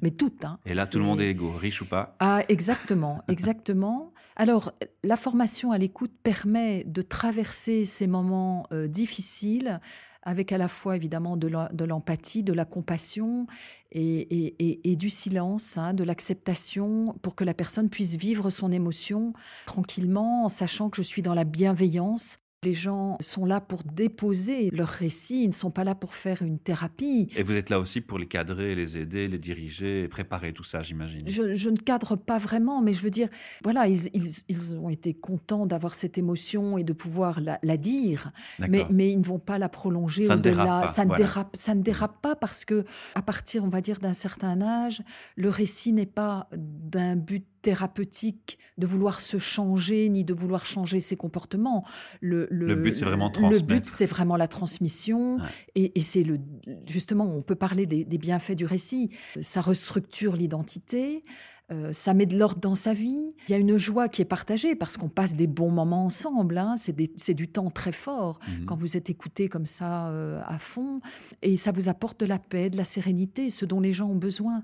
Mais 0.00 0.10
toutes. 0.10 0.44
Hein. 0.44 0.58
Et 0.64 0.72
là, 0.72 0.86
tout 0.86 0.98
le 0.98 1.04
monde 1.04 1.20
est 1.20 1.30
égaux, 1.30 1.50
riche 1.50 1.82
ou 1.82 1.86
pas? 1.86 2.16
Ah, 2.18 2.42
exactement, 2.48 3.22
exactement. 3.28 4.12
Alors, 4.36 4.72
la 5.02 5.16
formation 5.16 5.72
à 5.72 5.78
l'écoute 5.78 6.12
permet 6.22 6.84
de 6.84 7.02
traverser 7.02 7.84
ces 7.84 8.06
moments 8.06 8.66
euh, 8.72 8.88
difficiles 8.88 9.80
avec 10.24 10.52
à 10.52 10.58
la 10.58 10.68
fois 10.68 10.96
évidemment 10.96 11.36
de 11.36 11.84
l'empathie, 11.84 12.42
de 12.42 12.52
la 12.52 12.64
compassion 12.64 13.46
et, 13.92 14.96
du 14.98 15.10
silence, 15.10 15.78
hein, 15.78 15.94
de 15.94 16.02
l'acceptation 16.02 17.14
pour 17.22 17.36
que 17.36 17.44
la 17.44 17.54
personne 17.54 17.88
puisse 17.88 18.16
vivre 18.16 18.50
son 18.50 18.72
émotion 18.72 19.32
tranquillement 19.66 20.44
en 20.44 20.48
sachant 20.48 20.90
que 20.90 20.96
je 20.96 21.02
suis 21.02 21.22
dans 21.22 21.34
la 21.34 21.44
bienveillance 21.44 22.38
les 22.64 22.74
gens 22.74 23.16
sont 23.20 23.44
là 23.44 23.60
pour 23.60 23.82
déposer 23.84 24.70
leur 24.70 24.88
récit, 24.88 25.44
ils 25.44 25.48
ne 25.48 25.52
sont 25.52 25.70
pas 25.70 25.84
là 25.84 25.94
pour 25.94 26.14
faire 26.14 26.42
une 26.42 26.58
thérapie. 26.58 27.28
Et 27.36 27.42
vous 27.42 27.52
êtes 27.52 27.70
là 27.70 27.78
aussi 27.78 28.00
pour 28.00 28.18
les 28.18 28.26
cadrer, 28.26 28.74
les 28.74 28.98
aider, 28.98 29.28
les 29.28 29.38
diriger, 29.38 30.08
préparer 30.08 30.52
tout 30.52 30.64
ça, 30.64 30.82
j'imagine. 30.82 31.28
Je, 31.28 31.68
ne 31.68 31.76
cadre 31.76 32.16
pas 32.16 32.38
vraiment, 32.38 32.82
mais 32.82 32.92
je 32.92 33.02
veux 33.02 33.10
dire, 33.10 33.28
voilà, 33.62 33.86
ils, 33.86 34.76
ont 34.76 34.88
été 34.88 35.14
contents 35.14 35.66
d'avoir 35.66 35.94
cette 35.94 36.18
émotion 36.18 36.78
et 36.78 36.84
de 36.84 36.92
pouvoir 36.92 37.40
la, 37.40 37.76
dire, 37.76 38.32
mais, 38.58 38.86
mais, 38.90 39.12
ils 39.12 39.18
ne 39.18 39.24
vont 39.24 39.38
pas 39.38 39.58
la 39.58 39.68
prolonger 39.68 40.24
ça 40.24 40.36
au-delà. 40.36 40.86
Ça, 40.86 41.04
ne 41.04 41.14
dérape, 41.16 41.54
ça 41.54 41.74
ne 41.74 41.82
dérape 41.82 42.20
pas 42.22 42.34
parce 42.34 42.64
que, 42.64 42.84
à 43.14 43.22
partir, 43.22 43.64
on 43.64 43.68
va 43.68 43.80
dire, 43.80 43.98
d'un 43.98 44.12
certain 44.12 44.62
âge, 44.62 45.02
le 45.36 45.48
récit 45.48 45.92
n'est 45.92 46.06
pas 46.06 46.48
d'un 46.56 47.16
but 47.16 47.44
thérapeutique 47.64 48.58
de 48.76 48.86
vouloir 48.86 49.20
se 49.20 49.38
changer 49.38 50.08
ni 50.10 50.22
de 50.22 50.34
vouloir 50.34 50.66
changer 50.66 51.00
ses 51.00 51.16
comportements. 51.16 51.82
Le, 52.20 52.46
but, 52.74 52.94
c'est 52.94 53.06
vraiment 53.06 53.30
transmettre. 53.30 53.62
Le 53.62 53.74
but, 53.74 53.86
c'est 53.86 54.06
vraiment 54.06 54.36
la 54.36 54.48
transmission. 54.48 55.38
Et, 55.74 55.98
c'est 56.00 56.22
le, 56.22 56.38
justement, 56.86 57.24
on 57.24 57.40
peut 57.40 57.54
parler 57.54 57.86
des, 57.86 58.18
bienfaits 58.18 58.52
du 58.52 58.66
récit. 58.66 59.10
Ça 59.40 59.62
restructure 59.62 60.36
l'identité. 60.36 61.24
Euh, 61.72 61.94
ça 61.94 62.12
met 62.12 62.26
de 62.26 62.36
l'ordre 62.36 62.60
dans 62.60 62.74
sa 62.74 62.92
vie. 62.92 63.34
Il 63.48 63.52
y 63.52 63.54
a 63.54 63.58
une 63.58 63.78
joie 63.78 64.10
qui 64.10 64.20
est 64.20 64.26
partagée 64.26 64.74
parce 64.74 64.98
qu'on 64.98 65.08
passe 65.08 65.34
des 65.34 65.46
bons 65.46 65.70
moments 65.70 66.04
ensemble. 66.04 66.58
Hein. 66.58 66.74
C'est 66.76 67.34
du 67.34 67.48
temps 67.48 67.70
très 67.70 67.92
fort 67.92 68.38
mmh 68.46 68.66
quand 68.66 68.76
vous 68.76 68.98
êtes 68.98 69.08
écouté 69.08 69.48
comme 69.48 69.64
ça 69.64 70.08
euh, 70.08 70.42
à 70.44 70.58
fond. 70.58 71.00
Et 71.40 71.56
ça 71.56 71.72
vous 71.72 71.88
apporte 71.88 72.20
de 72.20 72.26
la 72.26 72.38
paix, 72.38 72.68
de 72.68 72.76
la 72.76 72.84
sérénité, 72.84 73.48
ce 73.48 73.64
dont 73.64 73.80
les 73.80 73.94
gens 73.94 74.08
ont 74.10 74.16
besoin. 74.16 74.62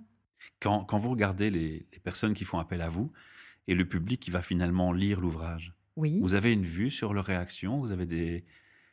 Quand, 0.60 0.84
quand 0.84 0.98
vous 0.98 1.10
regardez 1.10 1.50
les, 1.50 1.86
les, 1.92 1.98
personnes 2.00 2.34
qui 2.34 2.44
font 2.44 2.58
appel 2.58 2.82
à 2.82 2.88
vous 2.88 3.12
et 3.66 3.74
le 3.74 3.86
public 3.86 4.20
qui 4.20 4.30
va 4.30 4.42
finalement 4.42 4.92
lire 4.92 5.20
l'ouvrage, 5.20 5.74
oui. 5.96 6.18
vous 6.20 6.34
avez 6.34 6.52
une 6.52 6.62
vue 6.62 6.90
sur 6.90 7.14
leurs 7.14 7.24
réactions 7.24 7.80
Vous 7.80 7.92
avez 7.92 8.06
des, 8.06 8.44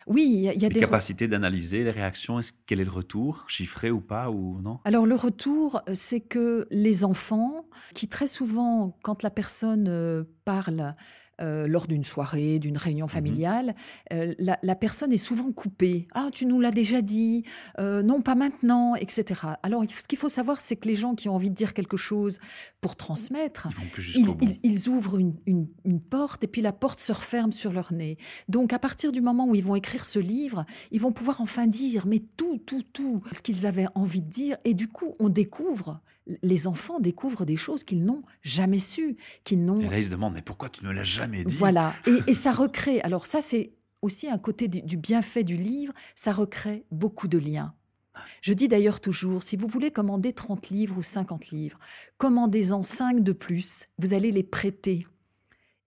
oui, 0.07 0.25
il 0.25 0.39
y 0.41 0.50
a, 0.50 0.53
des, 0.53 0.69
des 0.69 0.79
capacités 0.79 1.27
d'analyser 1.27 1.83
les 1.83 1.91
réactions. 1.91 2.39
Est-ce 2.39 2.53
quel 2.65 2.79
est 2.79 2.86
le 2.86 2.91
retour, 2.91 3.43
chiffré 3.47 3.91
ou 3.91 4.00
pas 4.00 4.31
ou 4.31 4.62
non? 4.62 4.79
Alors 4.86 5.05
le 5.05 5.15
retour, 5.15 5.81
c'est 5.93 6.21
que 6.21 6.65
les 6.71 7.03
enfants, 7.03 7.65
qui 7.93 8.07
très 8.07 8.27
souvent, 8.27 8.97
quand 9.03 9.21
la 9.21 9.29
personne 9.29 9.88
euh, 9.89 10.24
parle, 10.45 10.95
euh, 11.41 11.67
lors 11.67 11.88
d'une 11.88 12.03
soirée, 12.03 12.60
d'une 12.60 12.77
réunion 12.77 13.08
Mmh 13.08 13.17
familiale, 13.17 13.75
euh, 14.13 14.36
la, 14.38 14.60
la, 14.62 14.75
personne 14.75 15.12
est 15.12 15.17
souvent 15.17 15.51
coupée. 15.51 16.08
Ah, 16.13 16.29
tu 16.32 16.46
nous 16.46 16.60
l'as 16.60 16.72
déjà 16.72 17.01
dit, 17.01 17.44
euh, 17.79 18.03
non, 18.03 18.22
pas 18.22 18.36
maintenant, 18.36 18.96
etc. 18.96 19.41
Alors, 19.63 19.84
ce 19.88 20.08
qu'il 20.08 20.17
faut 20.17 20.29
savoir, 20.29 20.62
c'est 20.62 20.75
que 20.75 20.88
les 20.88 20.96
gens 20.96 21.15
qui 21.15 21.29
ont 21.29 21.36
envie 21.36 21.50
de 21.50 21.56
dire 21.56 21.74
quelque 21.74 21.98
chose 21.98 22.39
pour 22.82 22.96
transmettre, 22.96 23.70
ils, 24.15 24.27
ils, 24.27 24.36
ils, 24.41 24.60
ils 24.63 24.89
ouvrent 24.89 25.17
une, 25.17 25.36
une, 25.46 25.67
une, 25.86 26.01
porte 26.01 26.44
et 26.44 26.48
puis 26.48 26.62
la 26.62 26.74
porte 26.74 27.00
se 27.00 27.12
referme 27.12 27.51
sur 27.51 27.72
leur 27.72 27.94
nez. 27.94 28.17
Donc, 28.50 28.74
à 28.74 28.79
partir 28.79 29.12
du 29.12 29.22
moment 29.22 29.48
où 29.48 29.56
ils 29.56 29.63
vont 29.63 29.75
écrire 29.75 30.06
ce 30.06 30.20
livre, 30.20 30.65
ils 30.91 31.01
vont 31.01 31.12
pouvoir 31.12 31.41
enfin 31.41 31.65
dire, 31.65 32.06
mais 32.06 32.20
tout, 32.20 32.60
tout, 32.65 32.84
tout, 32.94 33.24
ce 33.32 33.41
qu'ils 33.41 33.65
avaient 33.65 33.88
envie 33.96 34.22
de 34.22 34.29
dire. 34.29 34.58
Et 34.65 34.74
du 34.74 34.88
coup, 34.88 35.15
on 35.20 35.29
découvre 35.29 36.01
les 36.41 36.67
enfants 36.67 37.00
découvrent 37.00 37.46
des 37.46 37.57
choses 37.57 37.84
qu'ils 37.84 38.03
n'ont 38.03 38.24
jamais 38.41 38.79
su, 38.79 39.17
qu'ils 39.43 39.63
n'ont. 39.63 39.79
Et 39.81 39.89
là, 39.89 39.98
ils 40.00 40.05
se 40.05 40.12
demandent 40.12 40.34
mais 40.34 40.41
pourquoi 40.41 40.69
tu 40.69 40.84
ne 40.84 40.91
l'as 40.91 41.03
jamais 41.03 41.43
dit? 41.43 41.55
Voilà, 41.55 41.93
et, 42.05 42.17
et, 42.27 42.34
ça 42.34 42.51
recrée. 42.51 43.01
Alors 43.01 43.25
ça, 43.25 43.41
c'est 43.41 43.74
aussi 44.01 44.29
un 44.29 44.38
côté 44.38 44.67
du 44.67 44.98
bienfait 44.98 45.43
du 45.43 45.55
livre. 45.55 45.93
Ça 46.15 46.31
recrée 46.31 46.86
beaucoup 46.91 47.27
de 47.27 47.38
liens. 47.38 47.74
Je 48.41 48.53
dis 48.53 48.67
d'ailleurs 48.67 49.00
toujours, 49.00 49.43
si 49.43 49.57
vous 49.57 49.67
voulez 49.67 49.91
commander 49.91 50.34
30 50.34 50.69
livres 50.69 50.98
ou 50.98 51.03
50 51.03 51.50
livres, 51.50 51.79
commandez-en 52.17 52.84
5 52.84 53.22
de 53.22 53.31
plus. 53.31 53.86
Vous 54.00 54.13
allez 54.13 54.31
les 54.31 54.43
prêter. 54.43 55.07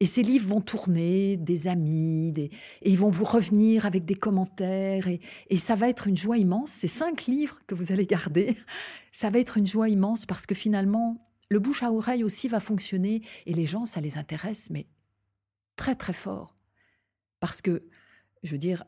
Et 0.03 0.07
ces 0.07 0.23
livres 0.23 0.49
vont 0.49 0.63
tourner, 0.63 1.37
des 1.37 1.69
amis, 1.69 2.33
des... 2.33 2.51
et 2.83 2.91
ils 2.91 2.99
vont 2.99 3.11
vous 3.11 3.25
revenir 3.25 3.85
avec 3.85 4.07
des 4.07 4.15
commentaires, 4.15 5.09
et, 5.09 5.21
et, 5.51 5.59
ça 5.59 5.75
va 5.75 5.89
être 5.91 6.07
une 6.07 6.17
joie 6.17 6.39
immense. 6.39 6.71
Ces 6.71 6.89
cinq 6.89 7.27
livres 7.27 7.61
que 7.67 7.75
vous 7.75 7.93
allez 7.93 8.07
garder, 8.07 8.57
ça 9.13 9.29
va 9.29 9.39
être 9.39 9.59
une 9.59 9.67
joie 9.67 9.91
immense 9.91 10.25
parce 10.25 10.47
que 10.47 10.55
finalement, 10.55 11.23
le 11.51 11.59
bouche 11.59 11.83
à 11.83 11.93
oreille 11.93 12.25
aussi 12.25 12.49
va 12.49 12.61
fonctionner, 12.61 13.23
et 13.45 13.53
les 13.53 13.67
gens, 13.67 13.85
ça 13.85 14.01
les 14.01 14.17
intéresse, 14.17 14.71
mais 14.71 14.87
très 15.77 15.95
très 15.95 16.13
fort. 16.15 16.57
Parce 17.41 17.61
que, 17.61 17.83
je 18.43 18.53
veux 18.53 18.59
dire, 18.59 18.85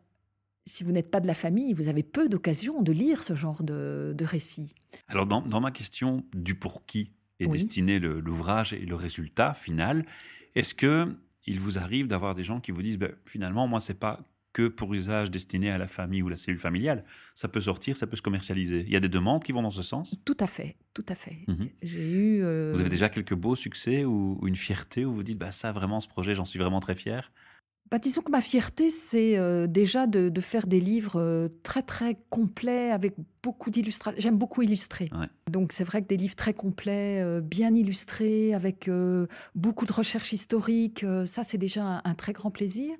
si 0.65 0.85
vous 0.85 0.93
n'êtes 0.93 1.11
pas 1.11 1.21
de 1.21 1.27
la 1.27 1.35
famille, 1.35 1.75
vous 1.75 1.89
avez 1.89 2.03
peu 2.03 2.29
d'occasions 2.29 2.83
de 2.83 2.93
lire 2.93 3.23
ce 3.23 3.35
genre 3.35 3.63
de, 3.63 4.15
de 4.17 4.25
récit. 4.25 4.75
Alors, 5.09 5.27
dans, 5.27 5.43
dans, 5.43 5.61
ma 5.61 5.73
question 5.73 6.25
du 6.35 6.55
pour 6.55 6.87
qui 6.87 7.13
est 7.41 7.47
Oui. 7.47 7.59
destiné 7.59 7.99
l'ouvrage 7.99 8.73
et 8.73 8.87
le 8.87 8.95
résultat 8.95 9.55
final, 9.55 10.07
est-ce 10.55 10.75
que 10.75 11.09
il 11.47 11.59
vous 11.59 11.79
arrive 11.79 12.07
d'avoir 12.07 12.35
des 12.35 12.45
gens 12.45 12.61
qui 12.61 12.71
vous 12.71 12.83
disent 12.83 12.99
ben, 12.99 13.13
finalement, 13.27 13.67
moi, 13.67 13.81
c'est 13.81 13.99
pas 13.99 14.21
que 14.53 14.69
pour 14.69 14.93
usage 14.93 15.31
destiné 15.31 15.71
à 15.71 15.79
la 15.79 15.89
famille 15.89 16.23
ou 16.23 16.29
la 16.29 16.37
cellule 16.37 16.61
familiale. 16.61 17.05
Ça 17.35 17.49
peut 17.49 17.61
sortir, 17.63 17.97
ça 17.97 18.07
peut 18.07 18.17
se 18.17 18.23
commercialiser. 18.23 18.85
Il 18.87 18.93
y 18.93 18.97
a 18.97 19.01
des 19.01 19.09
demandes 19.09 19.43
qui 19.43 19.51
vont 19.51 19.63
dans 19.63 19.71
ce 19.71 19.83
sens? 19.83 20.15
Tout 20.27 20.37
à 20.41 20.47
fait, 20.47 20.77
tout 20.93 21.07
à 21.09 21.15
fait. 21.15 21.39
Mhm. 21.49 21.71
J'ai 21.83 22.11
eu. 22.11 22.45
euh, 22.45 22.71
Vous 22.75 22.81
avez 22.81 22.91
déjà 22.91 23.09
quelques 23.09 23.35
beaux 23.35 23.57
succès 23.57 24.05
ou, 24.05 24.39
ou 24.41 24.47
une 24.47 24.57
fierté 24.57 25.07
où 25.07 25.13
vous 25.13 25.23
dites 25.23 25.39
bah, 25.39 25.53
ça, 25.53 25.73
vraiment, 25.73 26.01
ce 26.01 26.09
projet, 26.09 26.35
j'en 26.35 26.45
suis 26.45 26.59
vraiment 26.59 26.81
très 26.81 26.95
fier? 26.95 27.33
Bah, 27.93 27.99
disons 27.99 28.23
que 28.23 28.31
ma 28.31 28.41
fierté, 28.41 28.89
c'est 28.89 29.37
euh, 29.37 29.67
déjà 29.67 30.07
de, 30.07 30.31
de 30.31 30.41
faire 30.41 30.67
des 30.67 30.81
livres 30.81 31.21
euh, 31.21 31.49
très 31.63 31.83
très 31.83 32.17
complets 32.31 32.91
avec 32.91 33.17
beaucoup 33.43 33.69
d'illustrations. 33.69 34.19
J'aime 34.19 34.39
beaucoup 34.39 34.63
illustrer. 34.63 35.11
Ouais. 35.13 35.27
Donc 35.51 35.73
c'est 35.75 35.85
vrai 35.85 36.01
que 36.01 36.07
des 36.07 36.17
livres 36.17 36.35
très 36.35 36.55
complets, 36.55 37.21
euh, 37.21 37.43
bien 37.43 37.75
illustrés, 37.75 38.55
avec 38.55 38.89
beaucoup 39.55 39.85
de 39.85 39.93
recherches 39.93 40.33
historiques, 40.33 41.05
ça 41.27 41.43
c'est 41.43 41.59
déjà 41.59 41.85
un, 41.85 42.03
un 42.03 42.15
très 42.15 42.33
grand 42.33 42.51
plaisir. 42.51 42.95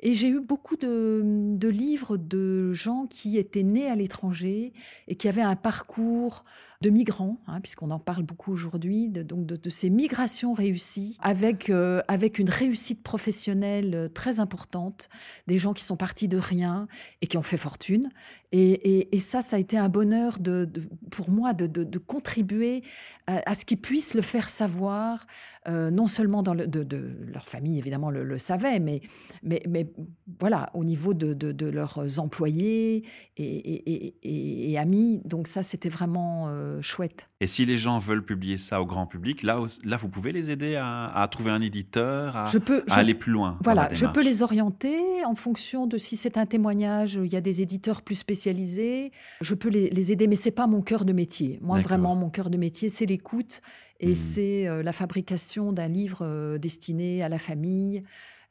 Et 0.00 0.12
j'ai 0.12 0.26
eu 0.26 0.40
beaucoup 0.40 0.76
de, 0.76 1.22
de 1.24 1.68
livres 1.68 2.16
de 2.16 2.72
gens 2.72 3.06
qui 3.06 3.38
étaient 3.38 3.62
nés 3.62 3.86
à 3.86 3.94
l'étranger 3.94 4.72
et 5.06 5.14
qui 5.14 5.28
avaient 5.28 5.42
un 5.42 5.54
parcours 5.54 6.42
de 6.82 6.90
migrants, 6.90 7.38
hein, 7.46 7.60
puisqu'on 7.60 7.90
en 7.90 7.98
parle 7.98 8.24
beaucoup 8.24 8.52
aujourd'hui, 8.52 9.08
de, 9.08 9.22
donc 9.22 9.46
de, 9.46 9.70
ces 9.70 9.88
migrations 9.88 10.52
réussies, 10.52 11.16
avec, 11.22 11.70
euh, 11.70 12.02
avec 12.08 12.38
une 12.38 12.50
réussite 12.50 13.02
professionnelle 13.02 13.94
euh, 13.94 14.08
très 14.08 14.40
importante, 14.40 15.08
des 15.46 15.58
gens 15.58 15.72
qui 15.72 15.84
sont 15.84 15.96
partis 15.96 16.28
de 16.28 16.36
rien 16.36 16.88
et 17.22 17.26
qui 17.26 17.38
ont 17.38 17.42
fait 17.42 17.56
fortune. 17.56 18.10
Et, 18.50 19.14
et, 19.16 19.18
ça, 19.18 19.40
ça 19.40 19.56
a 19.56 19.58
été 19.58 19.78
un 19.78 19.88
bonheur 19.88 20.38
de, 20.38 20.70
pour 21.10 21.30
moi 21.30 21.54
de, 21.54 21.66
de 21.66 21.98
contribuer 21.98 22.82
à, 23.26 23.50
à 23.50 23.54
ce 23.54 23.64
qu'ils 23.64 23.80
puissent 23.80 24.12
le 24.12 24.20
faire 24.20 24.50
savoir, 24.50 25.26
euh, 25.68 25.90
non 25.92 26.08
seulement 26.08 26.42
dans 26.42 26.54
le, 26.54 26.66
de, 26.66 27.10
leur 27.32 27.48
famille, 27.48 27.78
évidemment, 27.78 28.10
le, 28.10 28.24
le 28.24 28.38
savait, 28.38 28.80
mais, 28.80 29.00
mais, 29.44 29.62
mais, 29.68 29.92
voilà, 30.40 30.70
au 30.74 30.82
niveau 30.82 31.14
de, 31.14 31.66
leurs 31.66 32.18
employés 32.18 33.04
et, 33.36 34.70
et, 34.72 34.78
amis. 34.78 35.20
Donc 35.24 35.46
ça, 35.46 35.62
c'était 35.62 35.88
vraiment 35.88 36.48
euh, 36.48 36.82
chouette. 36.82 37.28
Et 37.40 37.46
si 37.46 37.64
les 37.64 37.78
gens 37.78 37.98
veulent 37.98 38.24
publier 38.24 38.56
ça 38.56 38.82
au 38.82 38.86
grand 38.86 39.06
public, 39.06 39.44
là, 39.44 39.60
là 39.84 39.96
vous 39.96 40.08
pouvez 40.08 40.32
les 40.32 40.50
aider 40.50 40.74
à, 40.74 41.06
à 41.06 41.28
trouver 41.28 41.52
un 41.52 41.60
éditeur, 41.60 42.36
à, 42.36 42.46
je 42.46 42.58
peux, 42.58 42.82
à 42.88 42.94
je, 42.94 43.00
aller 43.00 43.14
plus 43.14 43.32
loin. 43.32 43.58
Voilà, 43.62 43.88
je 43.92 44.06
peux 44.06 44.22
les 44.22 44.42
orienter 44.42 45.24
en 45.24 45.36
fonction 45.36 45.86
de 45.86 45.96
si 45.96 46.16
c'est 46.16 46.38
un 46.38 46.46
témoignage, 46.46 47.20
il 47.22 47.32
y 47.32 47.36
a 47.36 47.40
des 47.40 47.62
éditeurs 47.62 48.02
plus 48.02 48.16
spécialisés, 48.16 49.12
je 49.40 49.54
peux 49.54 49.68
les, 49.68 49.90
les 49.90 50.12
aider, 50.12 50.26
mais 50.26 50.36
c'est 50.36 50.50
pas 50.50 50.66
mon 50.66 50.82
cœur 50.82 51.04
de 51.04 51.12
métier. 51.12 51.60
Moi, 51.62 51.78
vraiment, 51.80 52.16
mon 52.16 52.30
cœur 52.30 52.50
de 52.50 52.56
métier, 52.56 52.88
c'est 52.88 53.06
l'écoute 53.06 53.60
et 54.02 54.12
mmh. 54.12 54.14
c'est 54.16 54.66
euh, 54.66 54.82
la 54.82 54.92
fabrication 54.92 55.72
d'un 55.72 55.88
livre 55.88 56.22
euh, 56.22 56.58
destiné 56.58 57.22
à 57.22 57.28
la 57.28 57.38
famille, 57.38 58.02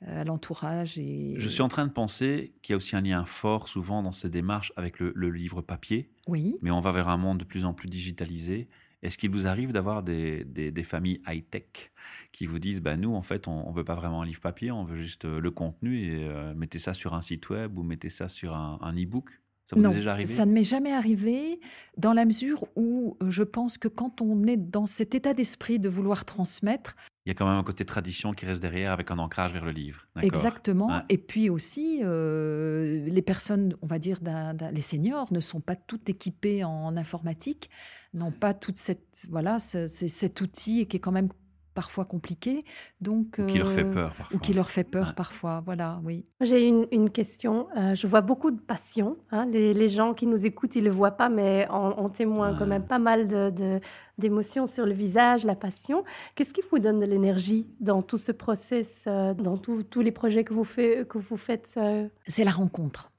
euh, 0.08 0.22
à 0.22 0.24
l'entourage. 0.24 0.98
Et... 0.98 1.34
Je 1.38 1.50
suis 1.50 1.62
en 1.62 1.68
train 1.68 1.86
de 1.86 1.92
penser 1.92 2.54
qu'il 2.62 2.74
y 2.74 2.76
a 2.76 2.78
aussi 2.78 2.96
un 2.96 3.02
lien 3.02 3.26
fort 3.26 3.68
souvent 3.68 4.02
dans 4.02 4.14
ces 4.14 4.30
démarches 4.30 4.72
avec 4.78 5.00
le, 5.00 5.12
le 5.14 5.30
livre 5.30 5.62
papier. 5.62 6.10
Oui. 6.28 6.56
Mais 6.62 6.72
on 6.72 6.80
va 6.80 6.94
vers 6.94 7.10
un 7.10 7.18
monde 7.18 7.40
de 7.40 7.44
plus 7.44 7.66
en 7.66 7.74
plus 7.74 7.90
digitalisé. 7.90 8.70
Est-ce 9.04 9.18
qu'il 9.18 9.32
vous 9.32 9.48
arrive 9.48 9.74
d'avoir 9.74 10.04
des, 10.04 10.46
des, 10.46 10.72
des, 10.72 10.84
familles 10.84 11.22
high-tech 11.28 11.92
qui 12.32 12.46
vous 12.46 12.60
disent 12.60 12.82
bah, 12.82 12.96
Nous, 12.98 13.14
en 13.14 13.24
fait, 13.24 13.48
on 13.48 13.70
ne 13.70 13.76
veut 13.76 13.84
pas 13.84 13.96
vraiment 13.96 14.22
un 14.22 14.26
livre 14.26 14.42
papier, 14.42 14.72
on 14.72 14.84
veut 14.84 14.96
juste 14.96 15.26
le 15.26 15.52
contenu 15.52 16.04
et 16.04 16.28
euh, 16.28 16.54
mettez 16.54 16.78
ça 16.80 16.94
sur 16.94 17.16
un 17.16 17.22
site 17.22 17.50
web 17.50 17.78
ou 17.78 17.84
mettez 17.84 18.10
ça 18.10 18.28
sur 18.28 18.56
un, 18.56 18.78
un 18.82 18.94
e-book? 18.94 19.41
Ça 19.72 19.76
vous 19.76 19.82
non, 19.82 19.92
est 19.92 19.96
déjà 19.96 20.12
arrivé 20.12 20.34
ça 20.34 20.46
ne 20.46 20.52
m'est 20.52 20.64
jamais 20.64 20.92
arrivé 20.92 21.60
dans 21.98 22.14
la 22.14 22.26
mesure 22.26 22.66
où 22.76 23.18
euh, 23.22 23.30
je 23.32 23.44
pense 23.44 23.78
que 23.78 23.88
quand 23.88 24.22
on 24.22 24.44
est 24.46 24.58
dans 24.58 24.86
cet 24.86 25.16
état 25.16 25.34
d'esprit 25.34 25.80
de 25.80 25.90
vouloir 25.90 26.26
transmettre, 26.26 26.96
il 27.26 27.30
y 27.30 27.32
a 27.32 27.36
quand 27.36 27.48
même 27.48 27.58
un 27.58 27.64
côté 27.64 27.86
tradition 27.86 28.34
qui 28.34 28.46
reste 28.46 28.62
derrière 28.62 28.92
avec 28.92 29.12
un 29.12 29.20
ancrage 29.20 29.54
vers 29.54 29.64
le 29.64 29.72
livre. 29.72 30.06
Exactement. 30.22 30.88
Ouais. 30.88 31.04
Et 31.10 31.20
puis 31.20 31.52
aussi, 31.52 32.00
euh, 32.02 33.06
les 33.08 33.22
personnes, 33.22 33.76
on 33.84 33.88
va 33.88 34.00
dire, 34.00 34.20
d 34.22 34.32
un, 34.32 34.56
d 34.56 34.66
un, 34.66 34.72
les 34.72 34.82
seniors 34.82 35.32
ne 35.32 35.40
sont 35.40 35.62
pas 35.62 35.76
toutes 35.76 36.10
équipées 36.10 36.64
en 36.64 36.98
informatique, 36.98 37.70
n'ont 38.16 38.32
pas 38.32 38.56
toute 38.56 38.78
cette, 38.78 39.28
voilà, 39.30 39.60
cet 39.60 40.42
outil 40.42 40.88
qui 40.88 40.98
est 40.98 41.00
quand 41.00 41.12
même 41.12 41.30
parfois 41.74 42.06
compliqué, 42.06 42.64
donc 43.00 43.40
ou 43.40 43.46
qui 43.46 43.58
leur 43.58 43.70
fait 43.70 43.86
peur 43.86 44.14
parfois. 44.14 44.36
ou 44.36 44.40
qui 44.40 44.54
leur 44.54 44.70
fait 44.70 44.84
peur 44.84 45.08
ouais. 45.08 45.14
parfois, 45.14 45.62
voilà, 45.66 46.00
oui. 46.04 46.26
J'ai 46.42 46.68
une, 46.68 46.88
une, 46.92 47.10
question. 47.10 47.68
Euh, 47.78 47.96
je 47.96 48.08
vois 48.08 48.22
beaucoup 48.22 48.52
de 48.52 48.60
passion. 48.60 49.18
Hein. 49.32 49.46
Les, 49.46 49.74
les, 49.74 49.90
gens 49.90 50.14
qui 50.14 50.28
nous 50.28 50.46
écoutent, 50.46 50.76
ils 50.76 50.84
le 50.84 50.92
voient 50.92 51.12
pas, 51.12 51.30
mais 51.30 51.68
on, 51.72 51.94
on 51.98 52.10
témoigne 52.10 52.54
ouais. 52.54 52.60
quand 52.60 52.68
même 52.68 52.86
pas 52.86 53.00
mal 53.00 53.28
de, 53.28 53.80
d'émotions 54.18 54.68
sur 54.68 54.86
le 54.86 54.94
visage, 54.94 55.44
la 55.46 55.56
passion. 55.56 56.04
Qu'est-ce 56.36 56.54
qui 56.54 56.62
vous 56.70 56.80
donne 56.80 57.00
de 57.00 57.06
l'énergie 57.06 57.68
dans 57.80 58.02
tout 58.02 58.18
ce 58.18 58.32
process, 58.32 59.06
euh, 59.08 59.34
dans 59.34 59.58
tous 59.58 60.02
les 60.02 60.12
projets 60.12 60.44
que 60.44 60.54
vous, 60.54 60.64
fait, 60.64 61.08
que 61.08 61.18
vous 61.18 61.38
faites 61.38 61.74
euh... 61.78 62.08
C'est 62.28 62.44
la 62.44 62.52
rencontre. 62.52 63.10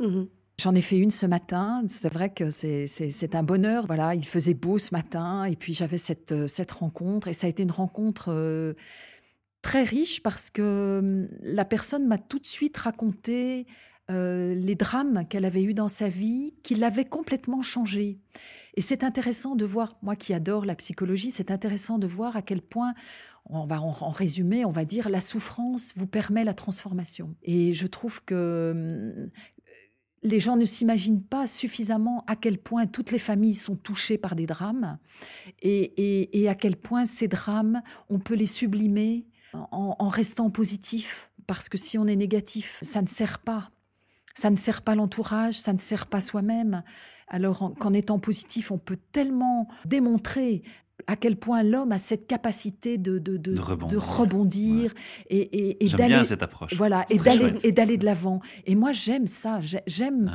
Mm 0.00 0.06
-hmm. 0.06 0.26
J'en 0.60 0.74
ai 0.74 0.82
fait 0.82 0.98
une 0.98 1.10
ce 1.10 1.26
matin. 1.26 1.82
C'est 1.88 2.12
vrai 2.12 2.30
que 2.30 2.50
c'est 2.50 3.34
un 3.34 3.42
bonheur. 3.42 3.86
Voilà, 3.86 4.14
il 4.14 4.24
faisait 4.24 4.54
beau 4.54 4.78
ce 4.78 4.90
matin 4.92 5.44
et 5.44 5.56
puis 5.56 5.74
j'avais 5.74 5.98
cette, 5.98 6.46
cette 6.46 6.72
rencontre 6.72 7.28
et 7.28 7.32
ça 7.32 7.46
a 7.46 7.50
été 7.50 7.62
une 7.62 7.70
rencontre 7.70 8.26
euh, 8.28 8.74
très 9.62 9.82
riche 9.82 10.22
parce 10.22 10.50
que 10.50 11.28
la 11.40 11.64
personne 11.64 12.06
m'a 12.06 12.18
tout 12.18 12.38
de 12.38 12.46
suite 12.46 12.76
raconté 12.76 13.66
euh, 14.10 14.54
les 14.54 14.74
drames 14.74 15.24
qu'elle 15.28 15.44
avait 15.44 15.62
eus 15.62 15.74
dans 15.74 15.88
sa 15.88 16.08
vie 16.08 16.54
qui 16.62 16.74
l'avaient 16.74 17.04
complètement 17.04 17.62
changé. 17.62 18.18
Et 18.74 18.80
c'est 18.80 19.04
intéressant 19.04 19.54
de 19.54 19.64
voir, 19.64 19.96
moi 20.02 20.16
qui 20.16 20.34
adore 20.34 20.64
la 20.64 20.74
psychologie, 20.74 21.30
c'est 21.30 21.50
intéressant 21.50 21.98
de 21.98 22.06
voir 22.06 22.36
à 22.36 22.42
quel 22.42 22.62
point 22.62 22.94
on 23.46 23.64
va 23.64 23.80
en, 23.80 23.94
en, 24.00 24.10
résumer, 24.10 24.64
on 24.64 24.70
va 24.70 24.84
dire, 24.84 25.08
la 25.08 25.20
souffrance 25.20 25.92
vous 25.96 26.06
permet 26.06 26.42
la 26.44 26.54
transformation. 26.54 27.34
Et 27.42 27.74
je 27.74 27.86
trouve 27.86 28.24
que 28.24 29.30
les 30.22 30.40
gens 30.40 30.56
ne 30.56 30.64
s'imaginent 30.64 31.22
pas 31.22 31.46
suffisamment 31.46 32.24
à 32.26 32.36
quel 32.36 32.58
point 32.58 32.86
toutes 32.86 33.10
les 33.10 33.18
familles 33.18 33.54
sont 33.54 33.76
touchées 33.76 34.18
par 34.18 34.36
des 34.36 34.46
drames 34.46 34.98
et, 35.60 36.40
et, 36.40 36.48
à 36.48 36.54
quel 36.54 36.76
point 36.76 37.04
ces 37.04 37.28
drames, 37.28 37.82
on 38.08 38.18
peut 38.18 38.34
les 38.34 38.46
sublimer 38.46 39.26
en, 39.52 39.96
en, 39.98 40.08
restant 40.08 40.50
positif. 40.50 41.30
Parce 41.46 41.68
que 41.68 41.76
si 41.76 41.98
on 41.98 42.06
est 42.06 42.16
négatif, 42.16 42.78
ça 42.82 43.02
ne 43.02 43.08
sert 43.08 43.40
pas. 43.40 43.70
Ça 44.34 44.48
ne 44.48 44.56
sert 44.56 44.82
pas 44.82 44.94
l'entourage, 44.94 45.58
ça 45.58 45.72
ne 45.72 45.78
sert 45.78 46.06
pas 46.06 46.20
soi-même. 46.20 46.82
Alors 47.28 47.74
qu'en 47.78 47.92
étant 47.92 48.18
positif, 48.18 48.70
on 48.70 48.78
peut 48.78 48.98
tellement 49.12 49.68
démontrer 49.84 50.62
à 51.06 51.16
quel 51.16 51.36
point 51.36 51.62
l'homme 51.62 51.92
a 51.92 51.98
cette 51.98 52.26
capacité 52.26 52.98
de, 52.98 53.18
de, 53.18 53.36
de, 53.36 53.54
De 53.54 53.60
rebondir. 53.60 53.98
de 53.98 54.04
rebondir 54.04 54.94
et, 55.30 55.38
et, 55.38 55.84
et 55.84 55.88
J'aime 55.88 55.98
d'aller 55.98 56.14
bien 56.14 56.24
cette 56.24 56.42
approche. 56.42 56.74
voilà, 56.74 57.04
et 57.10 57.18
d'aller 57.18 57.54
et 57.64 57.72
d'aller 57.72 57.96
de 57.96 58.04
l'avant. 58.04 58.40
Et 58.66 58.74
moi, 58.74 58.92
j'aime 58.92 59.26
ça. 59.26 59.60
j'ai- 59.60 59.80
J'aime. 59.86 60.30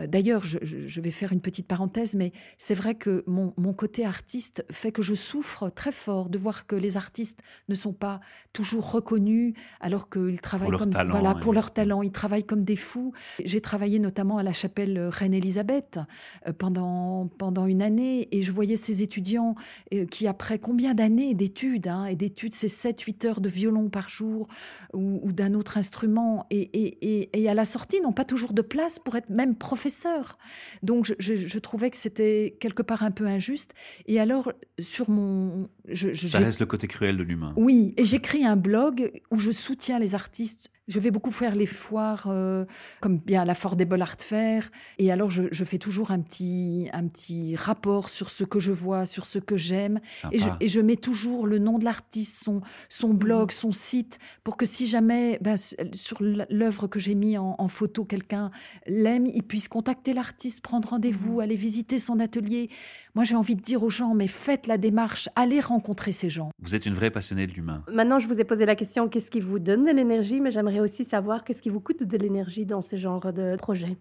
Euh, 0.00 0.06
D'ailleurs, 0.06 0.42
je, 0.44 1.00
vais 1.00 1.10
faire 1.10 1.32
une 1.32 1.40
petite 1.40 1.66
parenthèse, 1.66 2.14
mais 2.14 2.32
c'est 2.58 2.74
vrai 2.74 2.94
que 2.94 3.24
mon, 3.26 3.52
mon 3.56 3.72
côté 3.72 4.04
artiste 4.04 4.64
fait 4.70 4.92
que 4.92 5.02
je 5.02 5.14
souffre 5.14 5.68
très 5.68 5.92
fort 5.92 6.28
de 6.28 6.38
voir 6.38 6.66
que 6.66 6.76
les 6.76 6.96
artistes 6.96 7.40
ne 7.68 7.74
sont 7.74 7.92
pas 7.92 8.20
toujours 8.52 8.92
reconnus 8.92 9.54
alors 9.80 10.08
qu'ils 10.08 10.40
travaillent 10.40 10.70
leur 10.70 10.80
comme 10.80 10.90
talent, 10.90 11.10
voilà 11.10 11.34
ouais. 11.34 11.40
pour 11.40 11.52
leur 11.52 11.72
talent. 11.72 12.02
Ils 12.02 12.12
travaillent 12.12 12.44
comme 12.44 12.64
des 12.64 12.76
fous. 12.76 13.12
J'ai 13.44 13.60
travaillé 13.60 13.98
notamment 13.98 14.38
à 14.38 14.42
la 14.42 14.52
chapelle 14.52 14.98
Reine-Élisabeth 14.98 15.98
euh, 16.46 16.52
pendant 16.52 17.28
pendant 17.38 17.66
une 17.66 17.82
année 17.82 18.28
et 18.30 18.42
je 18.42 18.52
voyais 18.52 18.76
ces 18.76 19.02
étudiants 19.02 19.54
euh, 19.92 20.06
qui 20.06 20.26
après 20.26 20.58
combien 20.58 20.94
d'années 20.94 21.34
d'études 21.34 21.88
hein, 21.88 22.06
et 22.06 22.16
d'études 22.16 22.54
c'est 22.54 22.68
7-8 22.68 23.26
heures 23.26 23.40
de 23.40 23.48
violon 23.48 23.88
par 23.88 24.08
jour 24.08 24.48
ou, 24.92 25.20
ou 25.22 25.32
d'un 25.32 25.54
autre 25.54 25.78
instrument 25.78 26.46
et, 26.50 26.60
et, 26.60 27.20
et, 27.20 27.42
et 27.42 27.48
à 27.48 27.54
la 27.54 27.64
sortie 27.64 28.00
n'ont 28.00 28.12
pas 28.12 28.24
toujours 28.24 28.52
de 28.52 28.62
place 28.62 28.98
pour 28.98 29.16
être 29.16 29.30
même 29.30 29.56
professeur. 29.82 30.38
Donc 30.82 31.06
je, 31.06 31.14
je- 31.18 31.34
je 31.34 31.58
trouvais 31.58 31.90
que 31.90 31.96
c'était 31.96 32.56
quelque 32.60 32.82
part 32.82 33.02
un 33.02 33.10
peu 33.10 33.26
injuste. 33.26 33.72
Et 34.06 34.20
alors 34.20 34.52
sur 34.78 35.10
mon, 35.10 35.68
je, 35.88 36.12
Ça 36.14 36.38
reste 36.38 36.60
le 36.60 36.66
côté 36.66 36.86
cruel 36.86 37.16
de 37.16 37.22
l'humain. 37.24 37.52
oui, 37.56 37.94
et 37.96 38.04
j'écris 38.04 38.44
un 38.44 38.56
blog 38.56 39.10
où 39.32 39.38
je 39.38 39.50
soutiens 39.50 39.98
les 39.98 40.14
artistes. 40.14 40.70
Je 40.88 40.98
vais 40.98 41.12
beaucoup 41.12 41.30
faire 41.30 41.54
les 41.54 41.66
foires, 41.66 42.26
euh, 42.26 42.64
comme 43.00 43.18
bien 43.18 43.44
la 43.44 43.54
Fordable 43.54 44.02
Art 44.02 44.16
Fair. 44.18 44.68
Et 44.98 45.12
alors, 45.12 45.30
je, 45.30 45.44
je 45.52 45.64
fais 45.64 45.78
toujours 45.78 46.10
un 46.10 46.20
petit, 46.20 46.88
un 46.92 47.06
petit 47.06 47.54
rapport 47.54 48.08
sur 48.08 48.30
ce 48.30 48.42
que 48.42 48.58
je 48.58 48.72
vois, 48.72 49.06
sur 49.06 49.24
ce 49.24 49.38
que 49.38 49.56
j'aime. 49.56 50.00
Et 50.32 50.38
je, 50.38 50.48
et 50.60 50.66
je 50.66 50.80
mets 50.80 50.96
toujours 50.96 51.46
le 51.46 51.58
nom 51.58 51.78
de 51.78 51.84
l'artiste, 51.84 52.42
son, 52.42 52.62
son 52.88 53.14
blog, 53.14 53.52
son 53.52 53.70
site, 53.70 54.18
pour 54.42 54.56
que 54.56 54.66
si 54.66 54.86
jamais, 54.88 55.38
ben, 55.40 55.56
sur 55.56 56.18
l'œuvre 56.20 56.88
que 56.88 56.98
j'ai 56.98 57.14
mis 57.14 57.38
en, 57.38 57.54
en 57.58 57.68
photo, 57.68 58.04
quelqu'un 58.04 58.50
l'aime, 58.86 59.26
il 59.26 59.44
puisse 59.44 59.68
contacter 59.68 60.12
l'artiste, 60.12 60.62
prendre 60.62 60.88
rendez-vous, 60.88 61.40
aller 61.40 61.56
visiter 61.56 61.98
son 61.98 62.18
atelier. 62.18 62.70
Moi, 63.14 63.24
j'ai 63.24 63.36
envie 63.36 63.54
de 63.54 63.62
dire 63.62 63.84
aux 63.84 63.90
gens, 63.90 64.14
mais 64.14 64.26
faites 64.26 64.66
la 64.66 64.78
démarche, 64.78 65.28
allez 65.36 65.60
rencontrer 65.60 66.12
ces 66.12 66.28
gens. 66.28 66.50
Vous 66.60 66.74
êtes 66.74 66.86
une 66.86 66.94
vraie 66.94 67.10
passionnée 67.10 67.46
de 67.46 67.52
l'humain. 67.52 67.84
Maintenant, 67.92 68.18
je 68.18 68.26
vous 68.26 68.40
ai 68.40 68.44
posé 68.44 68.66
la 68.66 68.74
question 68.74 69.08
qu'est-ce 69.08 69.30
qui 69.30 69.40
vous 69.40 69.60
donne 69.60 69.84
de 69.84 69.92
l'énergie, 69.92 70.40
mais 70.40 70.50
j'aimerais 70.50 70.71
aussi 70.80 71.04
savoir 71.04 71.44
qu'est-ce 71.44 71.62
qui 71.62 71.70
vous 71.70 71.80
coûte 71.80 72.02
de 72.02 72.16
l'énergie 72.16 72.66
dans 72.66 72.82
ce 72.82 72.96
genre 72.96 73.32
de 73.32 73.56
projet? 73.56 73.96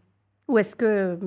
Ou 0.48 0.58
est-ce 0.58 0.76
que 0.76 1.18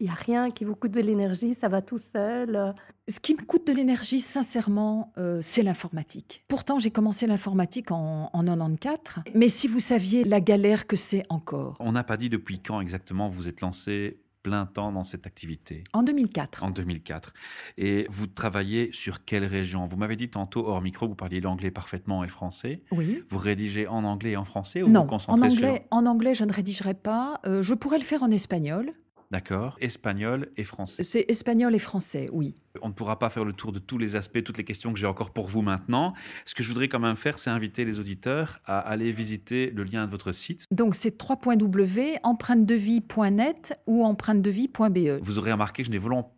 il 0.00 0.06
y 0.06 0.10
a 0.10 0.14
rien 0.14 0.50
qui 0.50 0.64
vous 0.64 0.74
coûte 0.74 0.92
de 0.92 1.00
l'énergie, 1.00 1.54
ça 1.54 1.68
va 1.68 1.80
tout 1.80 1.98
seul 1.98 2.54
euh, 2.54 2.72
Ce 3.08 3.20
qui 3.20 3.34
me 3.34 3.42
coûte 3.42 3.66
de 3.66 3.72
l'énergie, 3.72 4.20
sincèrement, 4.20 5.12
euh, 5.18 5.38
c'est 5.40 5.62
l'informatique. 5.62 6.44
Pourtant, 6.48 6.78
j'ai 6.78 6.90
commencé 6.90 7.26
l'informatique 7.26 7.90
en, 7.90 8.30
en 8.32 8.44
94. 8.44 9.24
Mais 9.34 9.48
si 9.48 9.68
vous 9.68 9.80
saviez 9.80 10.24
la 10.24 10.40
galère 10.40 10.86
que 10.86 10.96
c'est 10.96 11.22
encore. 11.28 11.76
On 11.80 11.92
n'a 11.92 12.04
pas 12.04 12.16
dit 12.16 12.28
depuis 12.28 12.60
quand 12.60 12.80
exactement 12.80 13.28
vous 13.28 13.48
êtes 13.48 13.60
lancé 13.60 14.20
plein 14.46 14.64
temps 14.64 14.92
dans 14.92 15.02
cette 15.02 15.26
activité. 15.26 15.82
En 15.92 16.04
2004. 16.04 16.62
En 16.62 16.70
2004. 16.70 17.34
Et 17.78 18.06
vous 18.10 18.28
travaillez 18.28 18.90
sur 18.92 19.24
quelle 19.24 19.44
région? 19.44 19.86
Vous 19.86 19.96
m'avez 19.96 20.14
dit 20.14 20.28
tantôt 20.28 20.68
hors 20.68 20.80
micro, 20.80 21.08
vous 21.08 21.16
parliez 21.16 21.40
l'anglais 21.40 21.72
parfaitement 21.72 22.22
et 22.22 22.28
le 22.28 22.32
français. 22.32 22.80
Oui. 22.92 23.24
Vous 23.28 23.38
rédigez 23.38 23.88
en 23.88 24.04
anglais 24.04 24.30
et 24.30 24.36
en 24.36 24.44
français 24.44 24.84
ou 24.84 24.86
Non, 24.86 25.00
vous 25.00 25.06
vous 25.06 25.14
en 25.14 25.16
concentrez 25.16 25.48
anglais, 25.48 25.74
sur 25.74 25.86
en 25.90 26.06
anglais, 26.06 26.34
je 26.34 26.44
ne 26.44 26.52
rédigerai 26.52 26.94
pas. 26.94 27.40
Euh, 27.44 27.64
je 27.64 27.74
pourrais 27.74 27.98
le 27.98 28.04
faire 28.04 28.22
en 28.22 28.30
espagnol. 28.30 28.92
D'accord, 29.30 29.76
espagnol 29.80 30.48
et 30.56 30.64
français. 30.64 31.02
C'est 31.02 31.24
espagnol 31.28 31.74
et 31.74 31.78
français, 31.78 32.28
oui. 32.32 32.54
On 32.82 32.88
ne 32.88 32.92
pourra 32.92 33.18
pas 33.18 33.28
faire 33.28 33.44
le 33.44 33.52
tour 33.52 33.72
de 33.72 33.78
tous 33.78 33.98
les 33.98 34.16
aspects, 34.16 34.42
toutes 34.44 34.56
les 34.58 34.64
questions 34.64 34.92
que 34.92 34.98
j'ai 34.98 35.06
encore 35.06 35.30
pour 35.30 35.48
vous 35.48 35.62
maintenant. 35.62 36.14
Ce 36.44 36.54
que 36.54 36.62
je 36.62 36.68
voudrais 36.68 36.88
quand 36.88 37.00
même 37.00 37.16
faire, 37.16 37.38
c'est 37.38 37.50
inviter 37.50 37.84
les 37.84 37.98
auditeurs 37.98 38.60
à 38.66 38.78
aller 38.78 39.12
visiter 39.12 39.70
le 39.70 39.82
lien 39.82 40.06
de 40.06 40.10
votre 40.10 40.32
site. 40.32 40.64
Donc, 40.70 40.94
c'est 40.94 41.20
www.empreintedevie.net 41.20 43.80
ou 43.86 44.04
empreintedevie.be. 44.04 45.22
Vous 45.22 45.38
aurez 45.38 45.52
remarqué 45.52 45.82
que 45.82 45.86
je 45.86 45.92
n'ai 45.92 45.98
volontairement 45.98 46.35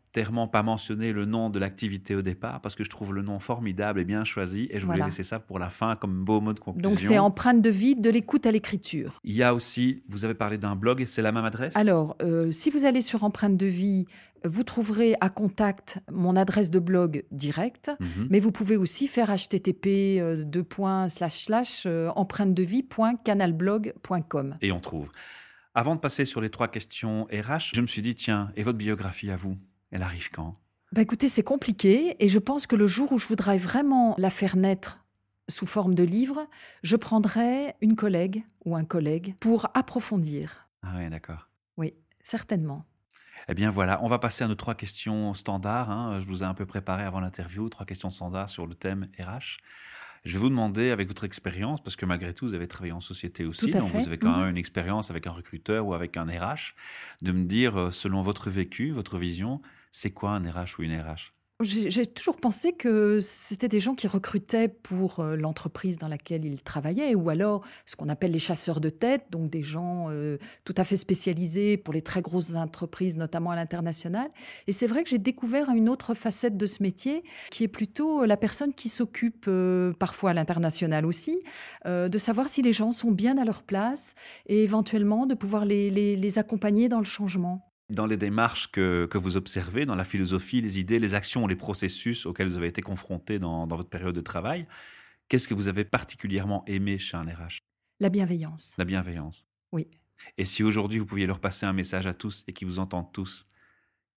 pas 0.53 0.63
mentionné 0.63 1.13
le 1.13 1.25
nom 1.27 1.51
de 1.51 1.59
l'activité 1.59 2.15
au 2.15 2.23
départ 2.23 2.61
parce 2.61 2.75
que 2.75 2.85
je 2.85 2.91
trouve 2.91 3.15
le 3.15 3.23
nom 3.23 3.39
formidable 3.39 4.01
et 4.01 4.05
bien 4.05 4.25
choisi 4.25 4.67
et 4.71 4.81
je 4.81 4.85
voulais 4.85 4.99
Voilà. 4.99 5.07
laisser 5.07 5.23
ça 5.23 5.39
pour 5.39 5.59
la 5.59 5.71
fin 5.71 5.97
comme 5.97 6.25
beau 6.25 6.41
mot 6.41 6.53
de 6.53 6.59
conclusion. 6.61 6.91
Donc, 6.91 7.01
c'est 7.01 7.19
empreinte 7.19 7.63
de 7.63 7.71
vie, 7.71 7.97
de 7.97 8.11
l'écoute 8.11 8.47
à 8.47 8.51
l'écriture. 8.51 9.19
Il 9.25 9.35
y 9.37 9.43
a 9.43 9.55
aussi, 9.55 10.03
vous 10.09 10.25
avez 10.25 10.35
parlé 10.35 10.59
d'un 10.59 10.77
blog, 10.77 11.05
c'est 11.07 11.23
la 11.23 11.33
même 11.33 11.45
adresse? 11.45 11.77
Alors, 11.77 12.17
euh, 12.23 12.51
si 12.51 12.71
vous 12.71 12.85
allez 12.85 13.01
sur 13.01 13.25
Empreinte 13.25 13.57
de 13.57 13.67
vie, 13.67 14.07
vous 14.45 14.63
trouverez 14.65 15.15
à 15.21 15.29
contact 15.31 15.99
mon 16.11 16.37
adresse 16.37 16.71
de 16.71 16.79
blog 16.79 17.25
directe, 17.33 17.91
Mhm. 18.01 18.29
mais 18.31 18.41
vous 18.41 18.53
pouvez 18.53 18.77
aussi 18.77 19.09
faire 19.09 19.31
http 19.31 20.21
euh, 20.21 20.45
deux 20.45 20.63
points 20.65 21.09
slash 21.09 21.45
slash 21.45 21.85
euh, 21.87 22.09
empreintedevie.canalblog.com. 22.17 24.57
Et 24.61 24.73
on 24.73 24.81
trouve. 24.81 25.11
Avant 25.75 25.95
de 25.95 26.01
passer 26.01 26.25
sur 26.25 26.41
les 26.41 26.51
trois 26.51 26.69
questions 26.69 27.25
RH, 27.33 27.73
je 27.75 27.81
me 27.81 27.87
suis 27.87 28.03
dit, 28.03 28.15
tiens, 28.15 28.51
et 28.57 28.63
votre 28.63 28.79
biographie 28.79 29.31
à 29.31 29.37
vous? 29.37 29.57
Elle 29.91 30.03
arrive 30.03 30.31
quand? 30.31 30.55
Bah 30.93 31.03
écoutez, 31.03 31.29
c'est 31.29 31.43
compliqué 31.43 32.17
et 32.25 32.29
je 32.29 32.39
pense 32.39 32.67
que 32.67 32.77
le 32.77 32.87
jour 32.87 33.13
où 33.13 33.19
je 33.19 33.27
voudrais 33.27 33.59
vraiment 33.59 34.15
la 34.19 34.31
faire 34.31 34.57
naître 34.57 35.05
sous 35.49 35.67
forme 35.67 35.95
de 35.95 36.03
livre, 36.03 36.47
je 36.83 36.97
prendrai 36.97 37.75
une 37.81 37.95
collègue 37.97 38.45
ou 38.65 38.77
un 38.77 38.85
collègue 38.85 39.35
pour 39.41 39.69
approfondir. 39.75 40.69
Ah 40.83 40.95
oui, 40.97 41.09
d'accord. 41.11 41.49
Oui, 41.77 41.95
certainement. 42.23 42.85
Eh 43.49 43.55
bien 43.55 43.71
voilà, 43.71 44.03
on 44.03 44.09
va 44.09 44.19
passer 44.19 44.45
à 44.45 44.49
nos 44.49 44.55
trois 44.55 44.75
questions 44.75 45.33
standards. 45.35 45.91
hein. 45.91 46.21
Je 46.21 46.27
vous 46.27 46.43
ai 46.43 46.47
un 46.47 46.55
peu 46.55 46.67
préparé 46.67 47.03
avant 47.05 47.21
l'interview, 47.21 47.69
trois 47.69 47.87
questions 47.87 48.11
standards 48.11 48.51
sur 48.51 48.67
le 48.67 48.75
thème 48.75 49.09
RH. 49.19 49.59
Je 50.25 50.33
vais 50.33 50.39
vous 50.39 50.49
demander, 50.49 50.91
avec 50.91 51.07
votre 51.09 51.25
expérience, 51.25 51.81
parce 51.81 51.95
que 51.97 52.05
malgré 52.05 52.35
tout, 52.35 52.47
vous 52.47 52.55
avez 52.55 52.67
travaillé 52.67 52.93
en 52.93 53.01
société 53.01 53.45
aussi, 53.45 53.71
donc 53.77 53.93
fait. 53.93 54.01
vous 54.01 54.09
avez 54.09 54.19
quand 54.19 54.33
Mhm. 54.33 54.41
même 54.41 54.51
une 54.51 54.57
expérience 54.59 55.11
avec 55.11 55.27
un 55.27 55.31
recruteur 55.31 55.87
ou 55.87 55.95
avec 55.95 56.17
un 56.17 56.25
RH, 56.27 56.75
de 57.23 57.33
me 57.33 57.45
dire, 57.45 57.79
euh, 57.79 57.91
selon 57.91 58.21
votre 58.23 58.51
vécu, 58.51 58.91
votre 58.91 59.17
vision, 59.17 59.63
c'est 59.91 60.11
quoi 60.11 60.31
un 60.31 60.51
RH 60.51 60.79
ou 60.79 60.83
une 60.83 61.01
RH 61.01 61.33
J'ai 61.61 62.07
toujours 62.07 62.37
pensé 62.37 62.73
que 62.73 63.19
c'était 63.21 63.69
des 63.69 63.81
gens 63.81 63.95
qui 63.95 64.07
recrutaient 64.07 64.69
pour 64.69 65.19
euh, 65.19 65.35
l'entreprise 65.35 65.99
dans 65.99 66.07
laquelle 66.07 66.45
ils 66.45 66.63
travaillaient, 66.63 67.15
ou 67.17 67.31
alors 67.31 67.65
ce 67.85 67.97
qu'on 67.97 68.09
appelle 68.09 68.31
les 68.31 68.39
chasseurs 68.39 68.81
de 68.81 68.91
tête, 68.91 69.25
donc 69.31 69.51
des 69.51 69.63
gens 69.65 70.07
euh, 70.09 70.39
tout 70.65 70.75
à 70.77 70.85
fait 70.85 70.95
spécialisés 70.95 71.77
pour 71.77 71.93
les 71.95 72.03
très 72.03 72.23
grosses 72.23 72.55
entreprises, 72.55 73.17
notamment 73.17 73.51
à 73.51 73.57
l'international. 73.57 74.29
Et 74.69 74.73
c'est 74.73 74.87
vrai 74.87 75.03
que 75.03 75.11
j'ai 75.11 75.19
découvert 75.19 75.71
une 75.71 75.89
autre 75.89 76.15
facette 76.15 76.57
de 76.57 76.67
ce 76.67 76.83
métier, 76.83 77.25
qui 77.51 77.65
est 77.65 77.69
plutôt 77.69 78.25
la 78.25 78.37
personne 78.37 78.73
qui 78.73 78.89
s'occupe, 78.89 79.47
euh, 79.49 79.93
parfois 79.93 80.31
à 80.31 80.35
l'international 80.35 81.07
aussi, 81.07 81.41
de 81.87 82.19
savoir 82.19 82.49
si 82.49 82.63
les 82.63 82.73
gens 82.73 82.93
sont 82.93 83.11
bien 83.11 83.39
à 83.39 83.45
leur 83.45 83.63
place 83.63 84.15
et 84.47 84.63
éventuellement 84.63 85.27
de 85.27 85.35
pouvoir 85.35 85.65
les 85.65 86.39
accompagner 86.39 86.89
dans 86.89 86.99
le 86.99 87.05
changement. 87.05 87.68
Dans 87.91 88.07
les 88.07 88.17
démarches 88.17 88.71
que, 88.71 89.07
que 89.11 89.17
vous 89.17 89.37
observez, 89.37 89.87
dans 89.87 89.95
la 89.95 90.05
philosophie, 90.05 90.61
les 90.61 90.79
idées, 90.79 90.99
les 90.99 91.15
actions, 91.15 91.47
les 91.47 91.57
processus 91.57 92.27
auxquels 92.27 92.49
vous 92.49 92.59
avez 92.59 92.69
été 92.69 92.83
confrontés 92.83 93.39
dans, 93.39 93.67
dans 93.67 93.77
votre 93.77 93.89
période 93.89 94.15
de 94.15 94.21
travail, 94.21 94.67
qu'est-ce 95.29 95.49
que 95.49 95.55
vous 95.55 95.69
avez 95.69 95.85
particulièrement 95.85 96.65
aimé 96.67 96.99
chez 96.99 97.17
un 97.17 97.25
RH 97.25 97.59
La 98.01 98.11
bienveillance. 98.11 98.75
La 98.77 98.85
bienveillance. 98.85 99.47
Oui. 99.73 99.89
Et 100.37 100.45
si 100.45 100.63
aujourd'hui 100.63 100.99
vous 100.99 101.07
pouviez 101.07 101.27
leur 101.27 101.41
passer 101.41 101.67
un 101.67 101.73
message 101.73 102.07
à 102.07 102.15
tous 102.15 102.45
et 102.47 102.53
qu'ils 102.53 102.69
vous 102.69 102.79
entendent 102.79 103.13
tous, 103.13 103.47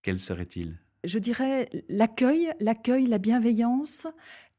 quel 0.02 0.20
serait-il? 0.20 0.80
Je 1.04 1.20
dirais 1.20 1.70
l'accueil, 1.90 2.52
l'accueil, 2.60 3.08
la 3.08 3.18
bienveillance 3.18 4.08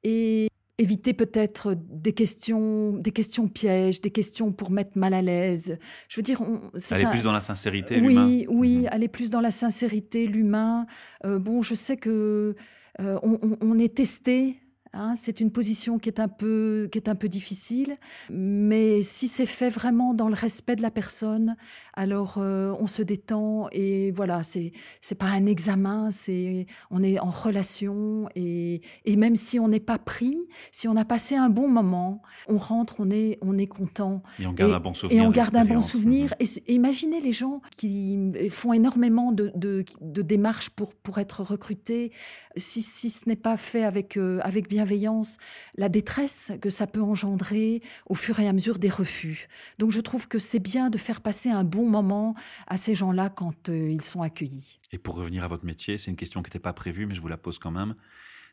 et 0.03 0.49
éviter 0.83 1.15
peut-être 1.15 1.75
des 1.75 2.13
questions, 2.13 2.93
des 2.93 3.11
questions 3.13 3.49
pièges, 3.49 4.01
des 4.01 4.11
questions 4.11 4.53
pour 4.53 4.71
mettre 4.71 4.99
mal 4.99 5.15
à 5.15 5.23
l'aise. 5.23 5.79
Je 6.09 6.17
veux 6.17 6.23
dire, 6.23 6.41
on, 6.43 6.61
c'est 6.77 6.95
Aller 6.97 7.05
un- 7.05 7.11
plus 7.11 7.23
dans 7.23 7.33
la 7.33 7.41
sincérité, 7.41 7.97
l'humain. 7.97 8.27
oui, 8.27 8.47
oui, 8.49 8.77
Mhm. 8.81 8.89
aller 8.91 9.09
plus 9.09 9.31
dans 9.31 9.41
la 9.41 9.51
sincérité, 9.51 10.27
l'humain. 10.27 10.87
Euh, 11.25 11.39
bon, 11.39 11.63
je 11.63 11.75
sais 11.75 11.97
que 11.97 12.55
euh, 13.01 13.19
on 13.23 13.79
est 13.79 13.95
testé. 13.95 14.59
Hein, 14.95 15.15
c'est 15.17 15.41
une 15.41 15.51
position 15.51 15.99
qui 15.99 16.09
est 16.09 16.21
un 16.21 16.29
peu 16.29 16.89
qui 16.93 16.99
est 16.99 17.09
un 17.09 17.15
peu 17.15 17.29
difficile, 17.29 17.97
mais 18.31 19.03
si 19.03 19.29
c'est 19.29 19.47
fait 19.47 19.69
vraiment 19.69 20.15
dans 20.15 20.29
le 20.29 20.35
respect 20.35 20.77
de 20.77 20.83
la 20.83 20.91
personne, 20.91 21.57
alors 21.95 22.37
euh, 22.39 22.75
on 22.81 22.87
se 22.87 23.03
détend 23.03 23.69
et 23.73 24.11
voilà, 24.13 24.43
c'est 24.43 24.73
c'est 25.01 25.15
pas 25.15 25.27
un 25.27 25.47
examen, 25.47 26.11
c'est 26.11 26.67
on 26.91 27.03
est 27.03 27.19
en 27.19 27.31
relation 27.31 28.29
et, 28.35 28.81
et 29.05 29.17
même 29.17 29.37
si 29.37 29.59
on 29.61 29.69
n'est 29.69 29.81
pas 29.81 29.99
pris, 29.99 30.39
si 30.71 30.89
on 30.89 30.97
a 30.97 31.05
passé 31.05 31.37
un 31.37 31.51
bon 31.51 31.69
moment, 31.69 32.23
on 32.49 32.57
rentre, 32.59 32.97
on 32.99 33.11
est 33.11 33.39
on 33.43 33.59
est 33.59 33.67
content 33.67 34.23
Et 34.39 34.47
on 34.47 34.53
garde 34.53 34.71
et- 34.71 34.75
un 34.75 34.81
bon 34.81 34.95
souvenir. 34.95 35.23
et 35.23 35.27
on 35.27 35.31
de 35.31 35.35
garde 35.35 35.57
un 35.57 35.65
bon 35.65 35.81
souvenir. 35.83 36.35
Mhm. 36.41 36.47
Et 36.67 36.75
imaginez 36.75 37.21
les 37.21 37.33
gens 37.33 37.61
qui 37.77 38.33
font 38.51 38.73
énormément 38.73 39.33
de, 39.33 39.53
de- 39.55 39.85
de 40.01 40.23
démarches 40.23 40.71
pour, 40.71 40.95
pour 40.95 41.19
être 41.19 41.43
recrutés. 41.43 42.11
Si, 42.57 42.83
si 42.83 43.11
ce 43.11 43.29
n'est 43.29 43.37
pas 43.37 43.57
fait 43.57 43.85
avec, 43.85 44.17
euh, 44.17 44.39
avec 44.43 44.69
bienveillance, 44.83 45.37
la 45.77 45.89
détresse 45.89 46.51
que 46.61 46.69
ça 46.69 46.89
peut 46.89 47.03
engendrer 47.03 47.83
au 48.09 48.15
fur 48.15 48.41
et 48.41 48.49
à 48.49 48.53
mesure 48.53 48.81
des 48.81 48.89
refus. 48.89 49.47
Donc 49.79 49.93
je 49.93 50.01
trouve 50.01 50.27
que 50.27 50.41
c'est 50.41 50.59
bien 50.59 50.91
de 50.91 50.99
faire 50.99 51.21
passer 51.21 51.51
un 51.51 51.63
bon 51.63 51.89
moment 51.89 52.35
à 52.67 52.77
ces 52.77 52.97
gens-là 52.97 53.31
quand 53.31 53.69
euh, 53.69 53.91
ils 53.91 54.03
sont 54.03 54.23
accueillis. 54.23 54.81
Et 54.91 54.99
pour 54.99 55.15
revenir 55.15 55.45
à 55.45 55.47
votre 55.47 55.65
métier, 55.65 55.99
c'est 55.99 56.11
une 56.11 56.17
question 56.17 56.43
qui 56.43 56.49
n'était 56.49 56.59
pas 56.59 56.73
prévue, 56.73 57.07
mais 57.07 57.15
je 57.15 57.21
vous 57.21 57.29
la 57.29 57.37
pose 57.37 57.61
quand 57.61 57.71
même. 57.71 57.95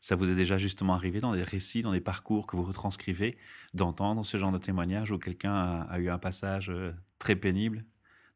Ça 0.01 0.15
vous 0.15 0.29
est 0.29 0.35
déjà 0.35 0.59
justement 0.59 0.93
arrivé 0.93 1.19
dans 1.19 1.33
des 1.33 1.41
récits, 1.41 1.81
dans 1.81 1.93
des 1.93 1.99
parcours 1.99 2.45
que 2.45 2.55
vous 2.55 2.63
retranscrivez, 2.63 3.35
d'entendre 3.73 4.23
ce 4.23 4.37
genre 4.37 4.51
de 4.51 4.59
témoignage 4.59 5.11
où 5.11 5.17
quelqu'un 5.17 5.87
a, 5.89 5.97
eu 5.97 6.09
un 6.09 6.19
passage 6.19 6.69
euh, 6.69 6.91
très 7.17 7.35
pénible 7.35 7.85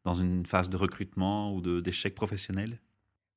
dans 0.03 0.15
une 0.15 0.47
phase 0.47 0.71
de 0.71 0.77
recrutement 0.77 1.53
ou 1.53 1.61
d'échec 1.61 2.15
professionnel? 2.15 2.81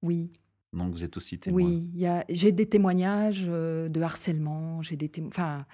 Oui. 0.01 0.33
Donc 0.77 0.93
vous 0.93 1.05
êtes 1.05 1.17
aussi 1.17 1.39
témoin. 1.39 1.63
Oui, 1.63 1.89
j'ai 2.29 2.53
des 2.53 2.67
témoignages 2.67 3.47
euh, 3.49 3.89
de 3.89 4.01
harcèlement, 4.01 4.83
j'ai 4.83 4.97
des 4.97 5.11
enfin. 5.27 5.65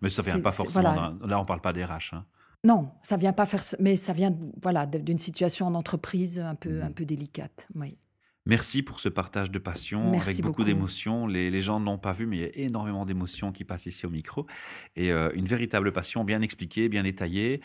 Mais 0.00 0.10
ça 0.10 0.22
vient 0.22 0.40
pas 0.40 0.50
forcément. 0.50 1.16
Là, 1.24 1.40
on 1.40 1.44
parle 1.44 1.60
pas 1.60 1.72
des 1.72 1.84
RH. 1.84 2.14
Hein. 2.14 2.24
Non, 2.64 2.90
ça 3.02 3.16
vient 3.16 3.32
pas 3.32 3.44
faire, 3.44 3.62
mais 3.80 3.96
ça 3.96 4.12
vient 4.12 4.34
voilà 4.62 4.86
d'une 4.86 5.18
situation 5.18 5.66
en 5.66 5.74
entreprise 5.74 6.38
un 6.38 6.54
peu 6.54 6.82
un 6.82 6.90
mmh. 6.90 6.94
peu 6.94 7.04
délicate. 7.04 7.68
Oui. 7.74 7.98
Merci 8.46 8.82
pour 8.82 9.00
ce 9.00 9.08
partage 9.08 9.50
de 9.50 9.58
passion 9.58 10.12
avec 10.12 10.42
beaucoup, 10.42 10.64
d'émotions. 10.64 11.26
Les, 11.26 11.62
gens 11.62 11.80
ne 11.80 11.86
l'ont 11.86 11.96
pas 11.96 12.12
vu, 12.12 12.26
mais 12.26 12.36
il 12.36 12.40
y 12.42 12.44
a 12.44 12.50
énormément 12.66 13.06
d'émotions 13.06 13.52
qui 13.52 13.64
passent 13.64 13.86
ici 13.86 14.04
au 14.04 14.10
micro. 14.10 14.46
Et 14.96 15.12
euh, 15.12 15.30
une 15.34 15.46
véritable 15.46 15.92
passion 15.92 16.24
bien 16.24 16.42
expliquée, 16.42 16.90
bien 16.90 17.04
détaillée. 17.04 17.62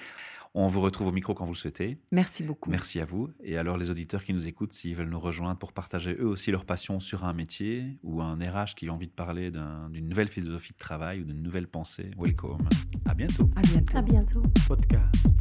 On 0.56 0.68
vous 0.68 0.82
retrouve 0.82 1.08
au 1.08 1.12
micro 1.12 1.36
quand 1.36 1.46
vous 1.46 1.54
le 1.54 1.58
souhaitez. 1.58 2.00
Merci 2.12 2.44
beaucoup. 2.44 2.72
Merci 2.72 3.00
à 3.00 3.06
vous. 3.06 3.30
Et 3.44 3.58
alors 3.58 3.78
les 3.78 3.92
auditeurs 3.92 4.24
qui 4.24 4.34
nous 4.34 4.48
écoutent, 4.48 4.74
s'ils 4.74 4.96
veulent 4.96 5.10
nous 5.10 5.20
rejoindre 5.20 5.60
pour 5.60 5.74
partager 5.74 6.16
eux 6.20 6.28
aussi 6.28 6.52
leur 6.52 6.66
passion 6.66 7.00
sur 7.00 7.24
un 7.24 7.34
métier 7.34 8.00
ou 8.04 8.22
un 8.22 8.36
RH 8.36 8.74
qui 8.76 8.90
a 8.90 8.94
envie 8.94 9.08
de 9.08 9.14
parler 9.14 9.52
d'une 9.52 10.10
nouvelle 10.10 10.28
philosophie 10.28 10.74
de 10.74 10.78
travail 10.78 11.22
ou 11.22 11.24
d'une 11.24 11.44
nouvelle 11.44 11.68
pensée, 11.68 12.12
welcome. 12.18 12.68
À 13.06 13.14
bientôt. 13.14 13.50
À 13.56 13.62
bientôt. 13.62 13.98
À 13.98 14.02
bientôt. 14.02 14.44
Podcast. 14.68 15.36